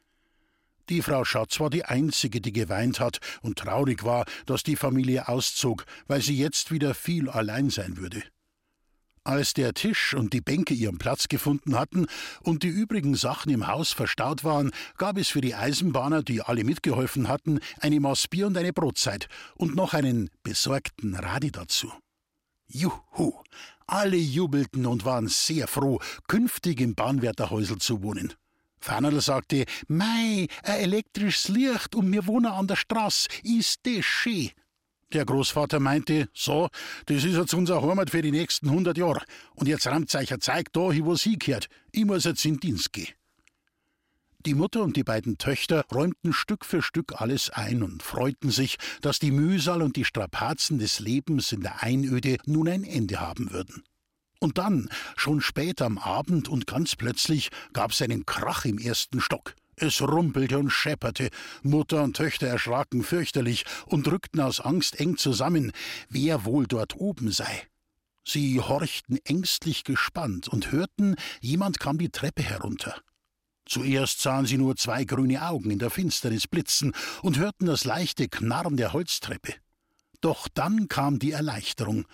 Die 0.88 1.02
Frau 1.02 1.24
Schatz 1.24 1.58
war 1.58 1.70
die 1.70 1.84
einzige, 1.84 2.40
die 2.40 2.52
geweint 2.52 3.00
hat 3.00 3.18
und 3.40 3.58
traurig 3.58 4.04
war, 4.04 4.26
dass 4.46 4.62
die 4.62 4.76
Familie 4.76 5.26
auszog, 5.28 5.86
weil 6.06 6.20
sie 6.20 6.36
jetzt 6.36 6.70
wieder 6.70 6.94
viel 6.94 7.28
allein 7.28 7.70
sein 7.70 7.96
würde. 7.96 8.22
Als 9.24 9.54
der 9.54 9.72
Tisch 9.72 10.14
und 10.14 10.32
die 10.32 10.40
Bänke 10.40 10.74
ihren 10.74 10.98
Platz 10.98 11.28
gefunden 11.28 11.78
hatten 11.78 12.06
und 12.42 12.64
die 12.64 12.68
übrigen 12.68 13.14
Sachen 13.14 13.52
im 13.52 13.68
Haus 13.68 13.92
verstaut 13.92 14.42
waren, 14.42 14.72
gab 14.98 15.16
es 15.16 15.28
für 15.28 15.40
die 15.40 15.54
Eisenbahner, 15.54 16.24
die 16.24 16.42
alle 16.42 16.64
mitgeholfen 16.64 17.28
hatten, 17.28 17.60
eine 17.80 18.00
Maß 18.00 18.26
Bier 18.26 18.48
und 18.48 18.56
eine 18.56 18.72
Brotzeit 18.72 19.28
und 19.54 19.76
noch 19.76 19.94
einen 19.94 20.28
besorgten 20.42 21.14
Radi 21.14 21.52
dazu. 21.52 21.92
Juhu! 22.66 23.34
Alle 23.86 24.16
jubelten 24.16 24.86
und 24.86 25.04
waren 25.04 25.28
sehr 25.28 25.68
froh, 25.68 26.00
künftig 26.26 26.80
im 26.80 26.96
Bahnwärterhäusl 26.96 27.78
zu 27.78 28.02
wohnen. 28.02 28.32
Fernerl 28.80 29.20
sagte, 29.20 29.66
Mei, 29.86 30.48
ein 30.64 30.80
elektrisches 30.80 31.48
Licht 31.48 31.94
und 31.94 32.10
wir 32.10 32.26
wohnen 32.26 32.46
an 32.46 32.66
der 32.66 32.76
Straße, 32.76 33.28
ist 33.44 33.80
das 33.84 34.04
schön. 34.04 34.50
Der 35.12 35.24
Großvater 35.26 35.78
meinte, 35.78 36.28
so, 36.32 36.68
das 37.06 37.24
ist 37.24 37.36
jetzt 37.36 37.54
unser 37.54 37.82
Heimat 37.82 38.10
für 38.10 38.22
die 38.22 38.30
nächsten 38.30 38.70
hundert 38.70 38.96
Jahre. 38.96 39.22
Und 39.54 39.68
jetzt 39.68 39.86
rammt 39.86 40.14
euch 40.14 40.32
ein 40.32 40.40
Zeig 40.40 40.72
da, 40.72 40.80
wo 40.80 41.14
sie 41.14 41.38
gehört. 41.38 41.68
Ich 41.90 42.04
muss 42.04 42.24
jetzt 42.24 42.44
in 42.44 42.58
Dienst 42.58 42.92
gehen. 42.92 43.12
Die 44.44 44.54
Mutter 44.54 44.82
und 44.82 44.96
die 44.96 45.04
beiden 45.04 45.38
Töchter 45.38 45.84
räumten 45.92 46.32
Stück 46.32 46.64
für 46.64 46.82
Stück 46.82 47.20
alles 47.20 47.50
ein 47.50 47.84
und 47.84 48.02
freuten 48.02 48.50
sich, 48.50 48.76
dass 49.00 49.20
die 49.20 49.30
Mühsal 49.30 49.82
und 49.82 49.94
die 49.94 50.04
Strapazen 50.04 50.78
des 50.78 50.98
Lebens 50.98 51.52
in 51.52 51.60
der 51.60 51.82
Einöde 51.82 52.38
nun 52.44 52.68
ein 52.68 52.82
Ende 52.82 53.20
haben 53.20 53.52
würden. 53.52 53.84
Und 54.40 54.58
dann, 54.58 54.88
schon 55.16 55.40
spät 55.40 55.80
am 55.80 55.98
Abend 55.98 56.48
und 56.48 56.66
ganz 56.66 56.96
plötzlich, 56.96 57.50
gab's 57.72 58.02
einen 58.02 58.26
Krach 58.26 58.64
im 58.64 58.78
ersten 58.78 59.20
Stock. 59.20 59.54
Es 59.82 60.00
rumpelte 60.00 60.60
und 60.60 60.70
schepperte. 60.70 61.28
Mutter 61.64 62.04
und 62.04 62.16
Töchter 62.16 62.46
erschraken 62.46 63.02
fürchterlich 63.02 63.64
und 63.86 64.06
drückten 64.06 64.40
aus 64.40 64.60
Angst 64.60 65.00
eng 65.00 65.16
zusammen, 65.16 65.72
wer 66.08 66.44
wohl 66.44 66.68
dort 66.68 66.94
oben 66.94 67.32
sei. 67.32 67.66
Sie 68.24 68.60
horchten 68.60 69.18
ängstlich 69.24 69.82
gespannt 69.82 70.46
und 70.46 70.70
hörten, 70.70 71.16
jemand 71.40 71.80
kam 71.80 71.98
die 71.98 72.10
Treppe 72.10 72.44
herunter. 72.44 72.94
Zuerst 73.66 74.20
sahen 74.20 74.46
sie 74.46 74.56
nur 74.56 74.76
zwei 74.76 75.02
grüne 75.02 75.42
Augen 75.42 75.72
in 75.72 75.80
der 75.80 75.90
Finsternis 75.90 76.46
blitzen 76.46 76.92
und 77.22 77.38
hörten 77.38 77.66
das 77.66 77.84
leichte 77.84 78.28
Knarren 78.28 78.76
der 78.76 78.92
Holztreppe. 78.92 79.54
Doch 80.20 80.46
dann 80.54 80.86
kam 80.86 81.18
die 81.18 81.32
Erleichterung. 81.32 82.06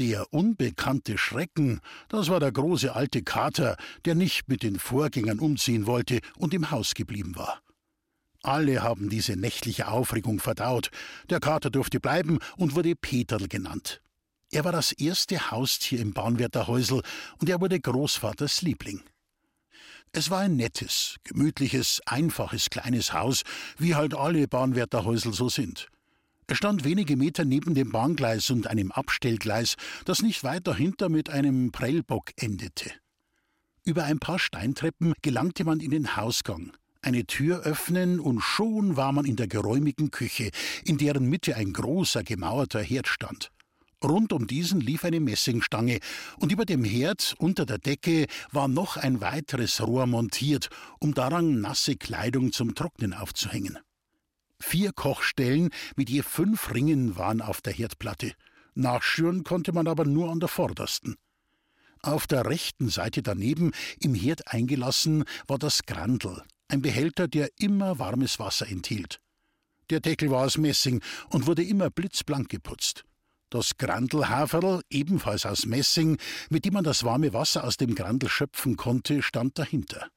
Der 0.00 0.32
unbekannte 0.32 1.18
Schrecken, 1.18 1.82
das 2.08 2.30
war 2.30 2.40
der 2.40 2.52
große 2.52 2.94
alte 2.96 3.22
Kater, 3.22 3.76
der 4.06 4.14
nicht 4.14 4.48
mit 4.48 4.62
den 4.62 4.78
Vorgängern 4.78 5.38
umziehen 5.38 5.86
wollte 5.86 6.20
und 6.38 6.54
im 6.54 6.70
Haus 6.70 6.94
geblieben 6.94 7.36
war. 7.36 7.60
Alle 8.42 8.82
haben 8.82 9.10
diese 9.10 9.36
nächtliche 9.36 9.88
Aufregung 9.88 10.40
verdaut. 10.40 10.90
Der 11.28 11.38
Kater 11.38 11.68
durfte 11.68 12.00
bleiben 12.00 12.38
und 12.56 12.74
wurde 12.74 12.96
Peterl 12.96 13.46
genannt. 13.46 14.00
Er 14.50 14.64
war 14.64 14.72
das 14.72 14.92
erste 14.92 15.50
Haustier 15.50 16.00
im 16.00 16.14
Bahnwärterhäusel 16.14 17.02
und 17.38 17.50
er 17.50 17.60
wurde 17.60 17.78
Großvaters 17.78 18.62
Liebling. 18.62 19.02
Es 20.12 20.30
war 20.30 20.40
ein 20.40 20.56
nettes, 20.56 21.16
gemütliches, 21.24 22.00
einfaches 22.06 22.70
kleines 22.70 23.12
Haus, 23.12 23.42
wie 23.76 23.94
halt 23.94 24.14
alle 24.14 24.48
Bahnwärterhäusel 24.48 25.34
so 25.34 25.50
sind. 25.50 25.90
Er 26.50 26.56
stand 26.56 26.82
wenige 26.82 27.16
Meter 27.16 27.44
neben 27.44 27.76
dem 27.76 27.92
Bahngleis 27.92 28.50
und 28.50 28.66
einem 28.66 28.90
Abstellgleis, 28.90 29.76
das 30.04 30.20
nicht 30.20 30.42
weit 30.42 30.66
dahinter 30.66 31.08
mit 31.08 31.30
einem 31.30 31.70
Prellbock 31.70 32.32
endete. 32.34 32.90
Über 33.84 34.02
ein 34.02 34.18
paar 34.18 34.40
Steintreppen 34.40 35.12
gelangte 35.22 35.62
man 35.62 35.78
in 35.78 35.92
den 35.92 36.16
Hausgang, 36.16 36.72
eine 37.02 37.24
Tür 37.24 37.60
öffnen 37.60 38.18
und 38.18 38.40
schon 38.40 38.96
war 38.96 39.12
man 39.12 39.26
in 39.26 39.36
der 39.36 39.46
geräumigen 39.46 40.10
Küche, 40.10 40.50
in 40.84 40.98
deren 40.98 41.26
Mitte 41.28 41.54
ein 41.54 41.72
großer 41.72 42.24
gemauerter 42.24 42.82
Herd 42.82 43.06
stand. 43.06 43.52
Rund 44.02 44.32
um 44.32 44.48
diesen 44.48 44.80
lief 44.80 45.04
eine 45.04 45.20
Messingstange, 45.20 46.00
und 46.40 46.50
über 46.50 46.64
dem 46.64 46.82
Herd 46.82 47.36
unter 47.38 47.64
der 47.64 47.78
Decke 47.78 48.26
war 48.50 48.66
noch 48.66 48.96
ein 48.96 49.20
weiteres 49.20 49.80
Rohr 49.86 50.08
montiert, 50.08 50.68
um 50.98 51.14
daran 51.14 51.60
nasse 51.60 51.94
Kleidung 51.94 52.50
zum 52.50 52.74
Trocknen 52.74 53.14
aufzuhängen. 53.14 53.78
Vier 54.60 54.92
Kochstellen 54.92 55.70
mit 55.96 56.10
je 56.10 56.22
fünf 56.22 56.72
Ringen 56.72 57.16
waren 57.16 57.40
auf 57.40 57.60
der 57.62 57.72
Herdplatte. 57.72 58.34
Nachschüren 58.74 59.42
konnte 59.42 59.72
man 59.72 59.88
aber 59.88 60.04
nur 60.04 60.30
an 60.30 60.38
der 60.38 60.48
vordersten. 60.48 61.16
Auf 62.02 62.26
der 62.26 62.46
rechten 62.46 62.88
Seite 62.88 63.22
daneben, 63.22 63.72
im 63.98 64.14
Herd 64.14 64.48
eingelassen, 64.52 65.24
war 65.46 65.58
das 65.58 65.82
Grandel, 65.84 66.42
ein 66.68 66.82
Behälter, 66.82 67.28
der 67.28 67.50
immer 67.58 67.98
warmes 67.98 68.38
Wasser 68.38 68.68
enthielt. 68.68 69.20
Der 69.90 70.00
Deckel 70.00 70.30
war 70.30 70.44
aus 70.44 70.56
Messing 70.56 71.02
und 71.30 71.46
wurde 71.46 71.64
immer 71.64 71.90
blitzblank 71.90 72.48
geputzt. 72.48 73.04
Das 73.50 73.76
Grandelhaferl, 73.76 74.82
ebenfalls 74.88 75.44
aus 75.44 75.66
Messing, 75.66 76.18
mit 76.48 76.64
dem 76.64 76.74
man 76.74 76.84
das 76.84 77.02
warme 77.02 77.32
Wasser 77.32 77.64
aus 77.64 77.76
dem 77.76 77.96
Grandel 77.96 78.28
schöpfen 78.28 78.76
konnte, 78.76 79.22
stand 79.22 79.58
dahinter. 79.58 80.08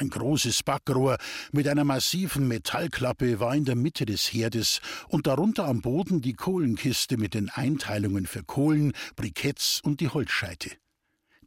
Ein 0.00 0.10
großes 0.10 0.62
Backrohr 0.62 1.18
mit 1.50 1.66
einer 1.66 1.82
massiven 1.82 2.46
Metallklappe 2.46 3.40
war 3.40 3.56
in 3.56 3.64
der 3.64 3.74
Mitte 3.74 4.06
des 4.06 4.32
Herdes 4.32 4.80
und 5.08 5.26
darunter 5.26 5.64
am 5.64 5.80
Boden 5.80 6.20
die 6.20 6.34
Kohlenkiste 6.34 7.16
mit 7.16 7.34
den 7.34 7.50
Einteilungen 7.50 8.26
für 8.26 8.44
Kohlen, 8.44 8.92
Briketts 9.16 9.80
und 9.82 10.00
die 10.00 10.08
Holzscheite. 10.08 10.70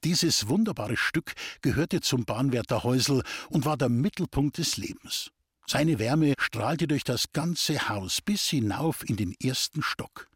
Dieses 0.03 0.49
wunderbare 0.49 0.97
Stück 0.97 1.33
gehörte 1.61 2.01
zum 2.01 2.25
Bahnwärterhäusel 2.25 3.23
und 3.47 3.63
war 3.63 3.77
der 3.77 3.87
Mittelpunkt 3.87 4.57
des 4.57 4.75
Lebens. 4.75 5.31
Seine 5.65 5.97
Wärme 5.97 6.33
strahlte 6.37 6.87
durch 6.87 7.05
das 7.05 7.31
ganze 7.31 7.87
Haus 7.87 8.19
bis 8.19 8.49
hinauf 8.49 9.07
in 9.07 9.15
den 9.15 9.33
ersten 9.41 9.81
Stock. 9.81 10.27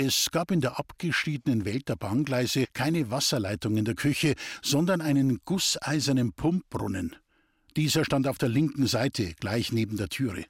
Es 0.00 0.30
gab 0.30 0.52
in 0.52 0.60
der 0.60 0.78
abgeschiedenen 0.78 1.64
Welt 1.64 1.88
der 1.88 1.96
Bahngleise 1.96 2.66
keine 2.72 3.10
Wasserleitung 3.10 3.76
in 3.76 3.84
der 3.84 3.96
Küche, 3.96 4.36
sondern 4.62 5.00
einen 5.00 5.40
gusseisernen 5.44 6.32
Pumpbrunnen. 6.34 7.16
Dieser 7.76 8.04
stand 8.04 8.28
auf 8.28 8.38
der 8.38 8.48
linken 8.48 8.86
Seite, 8.86 9.34
gleich 9.40 9.72
neben 9.72 9.96
der 9.96 10.08
Türe. 10.08 10.44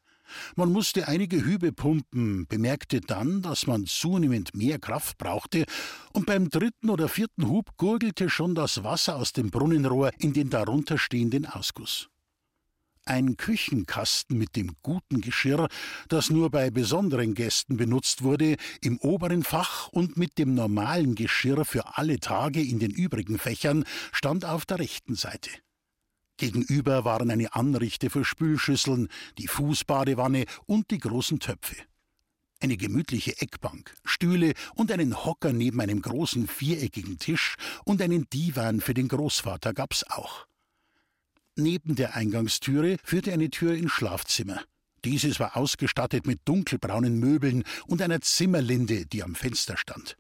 Man 0.55 0.71
musste 0.71 1.09
einige 1.09 1.47
Hübe 1.47 1.73
pumpen, 1.73 2.47
bemerkte 2.47 3.01
dann, 3.01 3.41
dass 3.41 3.67
man 3.67 3.87
zunehmend 3.87 4.55
mehr 4.55 4.79
Kraft 4.79 5.17
brauchte, 5.17 5.65
und 6.13 6.27
beim 6.27 6.51
dritten 6.51 6.91
oder 6.91 7.09
vierten 7.09 7.49
Hub 7.49 7.75
gurgelte 7.79 8.29
schon 8.29 8.55
das 8.55 8.85
Wasser 8.85 9.17
aus 9.17 9.33
dem 9.33 9.49
Brunnenrohr 9.49 10.11
in 10.19 10.35
den 10.35 10.51
darunter 10.51 10.99
stehenden 10.99 11.47
Ausguss 11.47 12.11
ein 13.09 13.37
Küchenkasten 13.37 14.37
mit 14.37 14.55
dem 14.55 14.77
guten 14.83 15.21
Geschirr, 15.21 15.69
das 16.09 16.31
nur 16.31 16.51
bei 16.51 16.71
besonderen 16.71 17.35
Gästen 17.35 17.77
benutzt 17.77 18.23
wurde, 18.23 18.57
im 18.81 18.99
oberen 18.99 19.43
Fach 19.43 19.89
und 19.89 20.17
mit 20.17 20.39
dem 20.39 20.55
normalen 20.55 21.15
Geschirr 21.15 21.65
für 21.65 21.97
alle 21.97 22.21
Tage 22.21 22.63
in 22.63 22.79
den 22.79 22.91
übrigen 22.91 23.39
Fächern, 23.39 23.85
stand 24.13 24.45
auf 24.45 24.67
der 24.67 24.79
rechten 24.79 25.15
Seite. 25.15 25.51
Gegenüber 26.37 27.05
waren 27.05 27.31
eine 27.31 27.55
Anrichte 27.55 28.11
für 28.11 28.25
Spülschüsseln, 28.25 29.09
die 29.39 29.49
Fußbadewanne 29.49 30.45
und 30.67 30.91
die 30.91 30.99
großen 30.99 31.41
Töpfe. 31.41 31.77
Eine 32.61 32.77
gemütliche 32.77 33.41
Eckbank, 33.41 33.95
Stühle 34.05 34.53
und 34.75 34.91
einen 34.91 35.25
Hocker 35.25 35.53
neben 35.53 35.81
einem 35.81 36.03
großen 36.03 36.49
viereckigen 36.49 37.19
Tisch 37.19 37.55
und 37.85 38.03
einen 38.03 38.29
Divan 38.31 38.81
für 38.81 38.95
den 38.95 39.09
Großvater 39.09 39.75
gab's 39.75 40.05
auch. 40.05 40.48
Neben 41.61 41.97
der 41.97 42.15
Eingangstüre 42.15 42.99
führte 43.03 43.33
eine 43.33 43.51
Tür 43.51 43.75
ins 43.75 43.91
Schlafzimmer. 43.91 44.63
Dieses 45.05 45.41
war 45.41 45.57
ausgestattet 45.57 46.25
mit 46.25 46.39
dunkelbraunen 46.45 47.19
Möbeln 47.19 47.65
und 47.89 48.01
einer 48.01 48.21
Zimmerlinde, 48.21 49.07
die 49.07 49.25
am 49.25 49.35
Fenster 49.35 49.77
stand. 49.77 50.17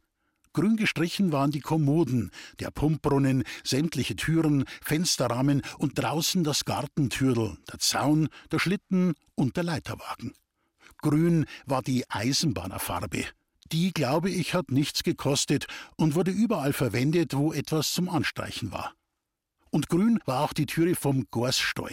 Grün 0.52 0.76
gestrichen 0.76 1.30
waren 1.30 1.52
die 1.52 1.60
Kommoden, 1.60 2.32
der 2.58 2.72
Pumpbrunnen, 2.72 3.44
sämtliche 3.62 4.16
Türen, 4.16 4.64
Fensterrahmen 4.82 5.62
und 5.78 5.96
draußen 5.96 6.42
das 6.42 6.64
Gartentürl, 6.64 7.56
der 7.70 7.78
Zaun, 7.78 8.28
der 8.50 8.58
Schlitten 8.58 9.14
und 9.36 9.56
der 9.56 9.62
Leiterwagen. 9.62 10.34
Grün 11.02 11.46
war 11.66 11.82
die 11.82 12.04
Eisenbahnerfarbe. 12.10 13.26
Die, 13.70 13.92
glaube 13.92 14.30
ich, 14.30 14.54
hat 14.54 14.72
nichts 14.72 15.04
gekostet 15.04 15.68
und 15.94 16.16
wurde 16.16 16.32
überall 16.32 16.72
verwendet, 16.72 17.36
wo 17.36 17.52
etwas 17.52 17.92
zum 17.92 18.08
Anstreichen 18.08 18.72
war. 18.72 18.97
Und 19.70 19.88
grün 19.88 20.18
war 20.24 20.42
auch 20.42 20.52
die 20.52 20.66
Türe 20.66 20.94
vom 20.94 21.26
Gorssteu. 21.30 21.90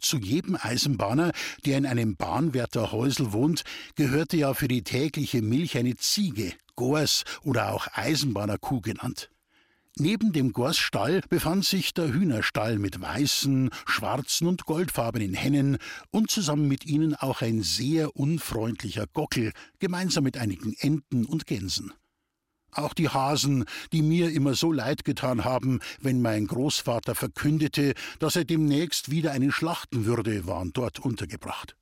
Zu 0.00 0.18
jedem 0.18 0.58
Eisenbahner, 0.60 1.32
der 1.64 1.78
in 1.78 1.86
einem 1.86 2.16
Bahnwärterhäusel 2.16 3.32
wohnt, 3.32 3.64
gehörte 3.94 4.36
ja 4.36 4.52
für 4.52 4.68
die 4.68 4.82
tägliche 4.82 5.40
Milch 5.40 5.78
eine 5.78 5.96
Ziege, 5.96 6.52
Gors 6.74 7.24
oder 7.42 7.72
auch 7.72 7.88
Eisenbahnerkuh 7.94 8.82
genannt. 8.82 9.30
Neben 9.98 10.34
dem 10.34 10.52
Gorsstall 10.52 11.22
befand 11.30 11.64
sich 11.64 11.94
der 11.94 12.12
Hühnerstall 12.12 12.78
mit 12.78 13.00
weißen, 13.00 13.70
schwarzen 13.86 14.46
und 14.46 14.66
goldfarbenen 14.66 15.32
Hennen 15.32 15.78
und 16.10 16.30
zusammen 16.30 16.68
mit 16.68 16.84
ihnen 16.84 17.14
auch 17.14 17.40
ein 17.40 17.62
sehr 17.62 18.14
unfreundlicher 18.14 19.06
Gockel, 19.06 19.52
gemeinsam 19.78 20.24
mit 20.24 20.36
einigen 20.36 20.74
Enten 20.78 21.24
und 21.24 21.46
Gänsen. 21.46 21.94
Auch 22.76 22.92
die 22.92 23.08
Hasen, 23.08 23.64
die 23.92 24.02
mir 24.02 24.30
immer 24.30 24.54
so 24.54 24.70
leid 24.70 25.04
getan 25.04 25.44
haben, 25.46 25.80
wenn 26.00 26.20
mein 26.20 26.46
Großvater 26.46 27.14
verkündete, 27.14 27.94
dass 28.18 28.36
er 28.36 28.44
demnächst 28.44 29.10
wieder 29.10 29.32
einen 29.32 29.50
schlachten 29.50 30.04
würde, 30.04 30.46
waren 30.46 30.74
dort 30.74 30.98
untergebracht. 30.98 31.74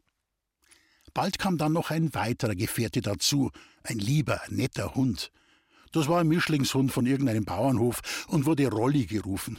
Bald 1.12 1.40
kam 1.40 1.58
dann 1.58 1.72
noch 1.72 1.90
ein 1.90 2.14
weiterer 2.14 2.54
Gefährte 2.54 3.00
dazu, 3.00 3.50
ein 3.82 3.98
lieber, 3.98 4.40
netter 4.50 4.94
Hund. 4.94 5.32
Das 5.90 6.06
war 6.06 6.20
ein 6.20 6.28
Mischlingshund 6.28 6.92
von 6.92 7.06
irgendeinem 7.06 7.44
Bauernhof 7.44 8.26
und 8.28 8.46
wurde 8.46 8.68
Rolli 8.68 9.06
gerufen. 9.06 9.58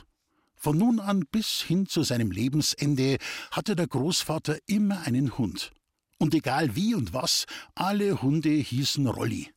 Von 0.55 0.77
nun 0.77 1.01
an 1.01 1.25
bis 1.31 1.61
hin 1.61 1.85
zu 1.85 2.03
seinem 2.03 2.31
Lebensende 2.31 3.17
hatte 3.51 3.75
der 3.75 3.87
Großvater 3.87 4.57
immer 4.67 5.01
einen 5.01 5.37
Hund. 5.37 5.71
Und 6.17 6.33
egal 6.33 6.77
wie 6.77 6.95
und 6.95 7.13
was, 7.13 7.45
alle 7.73 8.21
Hunde 8.21 8.49
hießen 8.49 9.05
Rolli. 9.07 9.54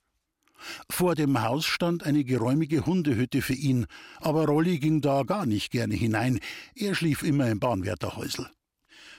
Vor 0.91 1.15
dem 1.15 1.43
Haus 1.43 1.67
stand 1.67 2.05
eine 2.05 2.25
geräumige 2.25 2.87
Hundehütte 2.87 3.43
für 3.43 3.55
ihn, 3.55 3.87
aber 4.21 4.47
Rolli 4.47 4.79
ging 4.79 5.01
da 5.01 5.23
gar 5.23 5.47
nicht 5.47 5.71
gerne 5.71 5.95
hinein, 5.95 6.41
er 6.75 6.95
schlief 6.95 7.23
immer 7.23 7.49
im 7.49 7.61
Bahnwärterhäusl. 7.61 8.51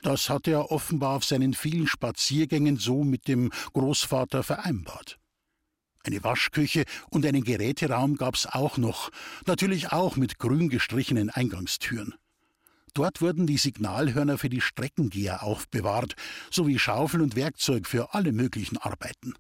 Das 0.02 0.30
hatte 0.30 0.52
er 0.52 0.72
offenbar 0.72 1.18
auf 1.18 1.26
seinen 1.26 1.54
vielen 1.54 1.88
Spaziergängen 1.88 2.78
so 2.78 3.04
mit 3.04 3.28
dem 3.28 3.52
Großvater 3.74 4.44
vereinbart. 4.44 5.20
Eine 6.04 6.24
Waschküche 6.24 6.86
und 7.10 7.26
einen 7.26 7.44
Geräteraum 7.44 8.16
gab's 8.16 8.46
auch 8.46 8.78
noch, 8.78 9.10
natürlich 9.46 9.92
auch 9.92 10.16
mit 10.16 10.40
grün 10.40 10.70
gestrichenen 10.70 11.30
Eingangstüren. 11.30 12.16
Dort 12.94 13.22
wurden 13.22 13.46
die 13.46 13.58
Signalhörner 13.58 14.38
für 14.38 14.50
die 14.50 14.62
Streckengeher 14.62 15.44
aufbewahrt, 15.44 16.16
sowie 16.50 16.80
Schaufel 16.80 17.22
und 17.22 17.36
Werkzeug 17.36 17.86
für 17.86 18.14
alle 18.14 18.32
möglichen 18.32 18.78
Arbeiten. 18.78 19.36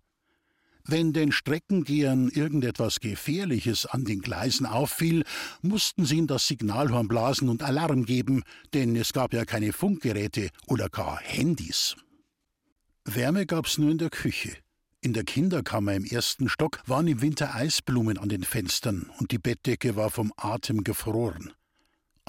Wenn 0.86 1.13
den 1.13 1.32
Streckengehern 1.32 2.30
irgendetwas 2.30 3.00
Gefährliches 3.00 3.86
an 3.86 4.06
den 4.06 4.22
Gleisen 4.22 4.65
auffiel, 4.65 5.24
mussten 5.62 6.06
sie 6.06 6.18
in 6.18 6.28
das 6.28 6.48
Signalhorn 6.48 7.08
blasen 7.08 7.50
und 7.50 7.63
Alarm 7.63 8.06
geben, 8.06 8.44
denn 8.74 8.96
es 8.96 9.13
gab 9.13 9.34
ja 9.34 9.46
keine 9.46 9.74
Funkgeräte 9.74 10.50
oder 10.68 10.89
gar 10.89 11.20
Handys. 11.20 11.96
Wärme 13.06 13.46
gab's 13.46 13.78
nur 13.78 13.92
in 13.92 13.98
der 13.98 14.10
Küche. 14.10 14.56
In 15.02 15.13
der 15.13 15.24
Kinderkammer 15.24 15.94
im 15.94 16.04
ersten 16.04 16.50
Stock 16.50 16.82
waren 16.86 17.08
im 17.08 17.22
Winter 17.22 17.56
Eisblumen 17.56 18.18
an 18.18 18.28
den 18.28 18.44
Fenstern 18.44 19.10
und 19.18 19.32
die 19.32 19.38
Bettdecke 19.38 19.96
war 19.96 20.10
vom 20.10 20.34
Atem 20.36 20.84
gefroren. 20.84 21.54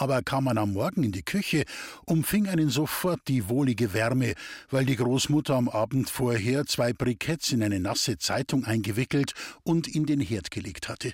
Aber 0.00 0.22
kam 0.22 0.44
man 0.44 0.56
am 0.56 0.72
Morgen 0.72 1.02
in 1.02 1.12
die 1.12 1.22
Küche, 1.22 1.64
umfing 2.06 2.48
einen 2.48 2.70
sofort 2.70 3.20
die 3.28 3.50
wohlige 3.50 3.92
Wärme, 3.92 4.32
weil 4.70 4.86
die 4.86 4.96
Großmutter 4.96 5.54
am 5.54 5.68
Abend 5.68 6.08
vorher 6.08 6.64
zwei 6.64 6.94
Briketts 6.94 7.52
in 7.52 7.62
eine 7.62 7.80
nasse 7.80 8.16
Zeitung 8.16 8.64
eingewickelt 8.64 9.34
und 9.62 9.86
in 9.86 10.06
den 10.06 10.20
Herd 10.20 10.50
gelegt 10.50 10.88
hatte. 10.88 11.12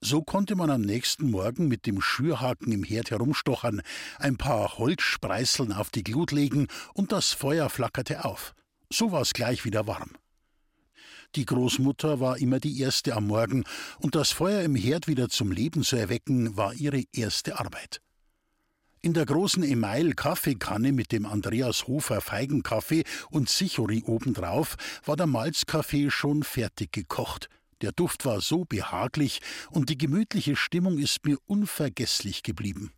So 0.00 0.22
konnte 0.22 0.54
man 0.54 0.70
am 0.70 0.82
nächsten 0.82 1.28
Morgen 1.28 1.66
mit 1.66 1.86
dem 1.86 2.00
Schürhaken 2.00 2.70
im 2.70 2.84
Herd 2.84 3.10
herumstochern, 3.10 3.82
ein 4.20 4.36
paar 4.36 4.78
Holzspreißeln 4.78 5.72
auf 5.72 5.90
die 5.90 6.04
Glut 6.04 6.30
legen 6.30 6.68
und 6.92 7.10
das 7.10 7.32
Feuer 7.32 7.68
flackerte 7.68 8.24
auf. 8.24 8.54
So 8.92 9.10
war's 9.10 9.32
gleich 9.32 9.64
wieder 9.64 9.88
warm. 9.88 10.12
Die 11.34 11.46
Großmutter 11.46 12.20
war 12.20 12.38
immer 12.38 12.60
die 12.60 12.78
Erste 12.78 13.16
am 13.16 13.26
Morgen, 13.26 13.64
und 13.98 14.14
das 14.14 14.30
Feuer 14.30 14.62
im 14.62 14.76
Herd 14.76 15.08
wieder 15.08 15.28
zum 15.28 15.50
Leben 15.50 15.82
zu 15.82 15.96
erwecken, 15.96 16.56
war 16.56 16.74
ihre 16.74 17.02
erste 17.12 17.58
Arbeit. 17.58 18.03
In 19.04 19.12
der 19.12 19.26
großen 19.26 19.62
Email-Kaffeekanne 19.62 20.90
mit 20.90 21.12
dem 21.12 21.26
Andreas 21.26 21.86
Hofer 21.86 22.22
Feigenkaffee 22.22 23.04
und 23.30 23.50
Sichori 23.50 24.02
obendrauf 24.06 24.76
war 25.04 25.14
der 25.14 25.26
Malzkaffee 25.26 26.08
schon 26.08 26.42
fertig 26.42 26.90
gekocht. 26.90 27.50
Der 27.82 27.92
Duft 27.92 28.24
war 28.24 28.40
so 28.40 28.64
behaglich 28.64 29.42
und 29.70 29.90
die 29.90 29.98
gemütliche 29.98 30.56
Stimmung 30.56 30.96
ist 30.96 31.26
mir 31.26 31.36
unvergesslich 31.44 32.42
geblieben. 32.42 32.92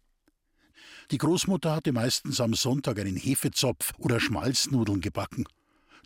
Die 1.11 1.19
Großmutter 1.19 1.75
hatte 1.75 1.91
meistens 1.91 2.41
am 2.41 2.55
Sonntag 2.55 3.01
einen 3.01 3.17
Hefezopf 3.17 3.93
oder 3.99 4.21
Schmalznudeln 4.21 5.01
gebacken. 5.01 5.45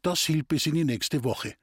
Das 0.01 0.21
hielt 0.21 0.49
bis 0.49 0.65
in 0.65 0.77
die 0.77 0.85
nächste 0.85 1.25
Woche. 1.25 1.57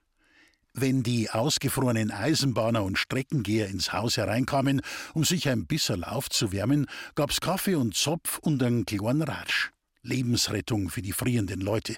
Wenn 0.79 1.01
die 1.01 1.31
ausgefrorenen 1.31 2.11
Eisenbahner 2.11 2.83
und 2.83 2.99
Streckengeher 2.99 3.67
ins 3.67 3.93
Haus 3.93 4.15
hereinkamen, 4.15 4.83
um 5.15 5.23
sich 5.23 5.49
ein 5.49 5.65
bisserl 5.65 6.03
aufzuwärmen, 6.03 6.85
gab's 7.15 7.41
Kaffee 7.41 7.73
und 7.73 7.95
Zopf 7.95 8.37
und 8.37 8.61
einen 8.61 8.85
kleinen 8.85 9.23
Ratsch. 9.23 9.71
Lebensrettung 10.03 10.91
für 10.91 11.01
die 11.01 11.13
frierenden 11.13 11.61
Leute. 11.61 11.95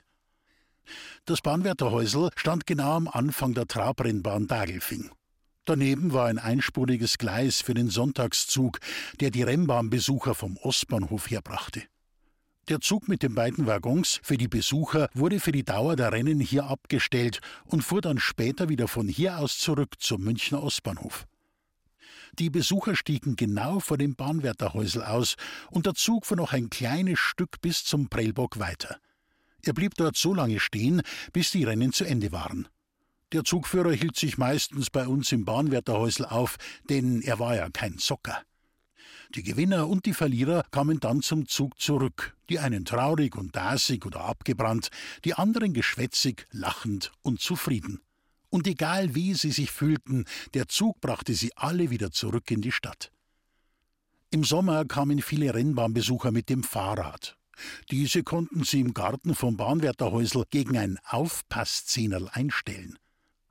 Das 1.25 1.41
Bahnwärterhäusl 1.41 2.29
stand 2.37 2.65
genau 2.65 2.93
am 2.93 3.09
Anfang 3.09 3.53
der 3.53 3.67
Trabrennbahn 3.67 4.47
Dagelfing. 4.47 5.11
Daneben 5.65 6.13
war 6.13 6.27
ein 6.27 6.39
einspuriges 6.39 7.17
Gleis 7.17 7.59
für 7.59 7.73
den 7.73 7.89
Sonntagszug, 7.89 8.79
der 9.19 9.29
die 9.29 9.43
Rennbahnbesucher 9.43 10.35
vom 10.35 10.55
Ostbahnhof 10.55 11.29
herbrachte. 11.29 11.83
Der 12.69 12.81
Zug 12.81 13.07
mit 13.07 13.23
den 13.23 13.33
beiden 13.33 13.65
Waggons 13.65 14.19
für 14.21 14.37
die 14.37 14.47
Besucher 14.47 15.09
wurde 15.15 15.39
für 15.39 15.51
die 15.51 15.63
Dauer 15.63 15.95
der 15.95 16.11
Rennen 16.11 16.39
hier 16.39 16.65
abgestellt 16.65 17.41
und 17.65 17.83
fuhr 17.83 17.99
dann 17.99 18.19
später 18.19 18.69
wieder 18.69 18.87
von 18.87 19.07
hier 19.07 19.39
aus 19.39 19.57
zurück 19.57 19.95
zum 19.97 20.23
Münchner 20.23 20.61
Ostbahnhof. 20.61 21.25
Die 22.33 22.51
Besucher 22.51 22.95
stiegen 22.95 23.35
genau 23.35 23.79
vor 23.79 23.97
dem 23.97 24.15
Bahnwärterhäusl 24.15 25.01
aus 25.01 25.35
und 25.71 25.87
der 25.87 25.95
Zug 25.95 26.27
fuhr 26.27 26.37
noch 26.37 26.53
ein 26.53 26.69
kleines 26.69 27.17
Stück 27.17 27.59
bis 27.59 27.83
zum 27.83 28.07
Prellbock 28.07 28.59
weiter. 28.59 28.99
Er 29.63 29.73
blieb 29.73 29.95
dort 29.95 30.15
so 30.15 30.35
lange 30.35 30.59
stehen, 30.59 31.01
bis 31.33 31.49
die 31.49 31.63
Rennen 31.63 31.91
zu 31.91 32.05
Ende 32.05 32.31
waren. 32.31 32.67
Der 33.31 33.43
Zugführer 33.43 33.93
hielt 33.93 34.15
sich 34.15 34.37
meistens 34.37 34.91
bei 34.91 35.07
uns 35.07 35.31
im 35.31 35.43
Bahnwärterhäusl 35.43 36.25
auf, 36.25 36.57
denn 36.87 37.23
er 37.23 37.39
war 37.39 37.55
ja 37.55 37.67
kein 37.71 37.97
Zocker. 37.97 38.43
Die 39.35 39.43
Gewinner 39.43 39.87
und 39.87 40.07
die 40.07 40.15
Verlierer 40.15 40.63
kamen 40.71 40.99
dann 40.99 41.21
zum 41.21 41.47
Zug 41.47 41.79
zurück, 41.79 42.35
die 42.49 42.57
einen 42.57 42.83
traurig 42.83 43.35
und 43.35 43.55
dasig 43.55 44.07
oder 44.07 44.21
abgebrannt, 44.21 44.89
die 45.23 45.35
anderen 45.35 45.73
geschwätzig, 45.73 46.47
lachend 46.51 47.11
und 47.21 47.39
zufrieden. 47.39 48.01
Und 48.49 48.65
egal 48.65 49.13
wie 49.13 49.35
sie 49.35 49.51
sich 49.51 49.69
fühlten, 49.69 50.25
der 50.55 50.67
Zug 50.67 50.99
brachte 50.99 51.35
sie 51.35 51.55
alle 51.55 51.91
wieder 51.91 52.11
zurück 52.11 52.49
in 52.49 52.61
die 52.61 52.71
Stadt. 52.71 53.11
Im 54.31 54.43
Sommer 54.43 54.85
kamen 54.85 55.21
viele 55.21 55.53
Rennbahnbesucher 55.53 56.31
mit 56.31 56.49
dem 56.49 56.63
Fahrrad. 56.63 57.37
Diese 57.91 58.23
konnten 58.23 58.63
sie 58.63 58.79
im 58.79 58.95
Garten 58.95 59.35
vom 59.35 59.57
Bahnwärterhäusl 59.57 60.45
gegen 60.49 60.75
ein 60.75 60.97
Aufpasszehnerl 61.05 62.29
einstellen. 62.29 62.97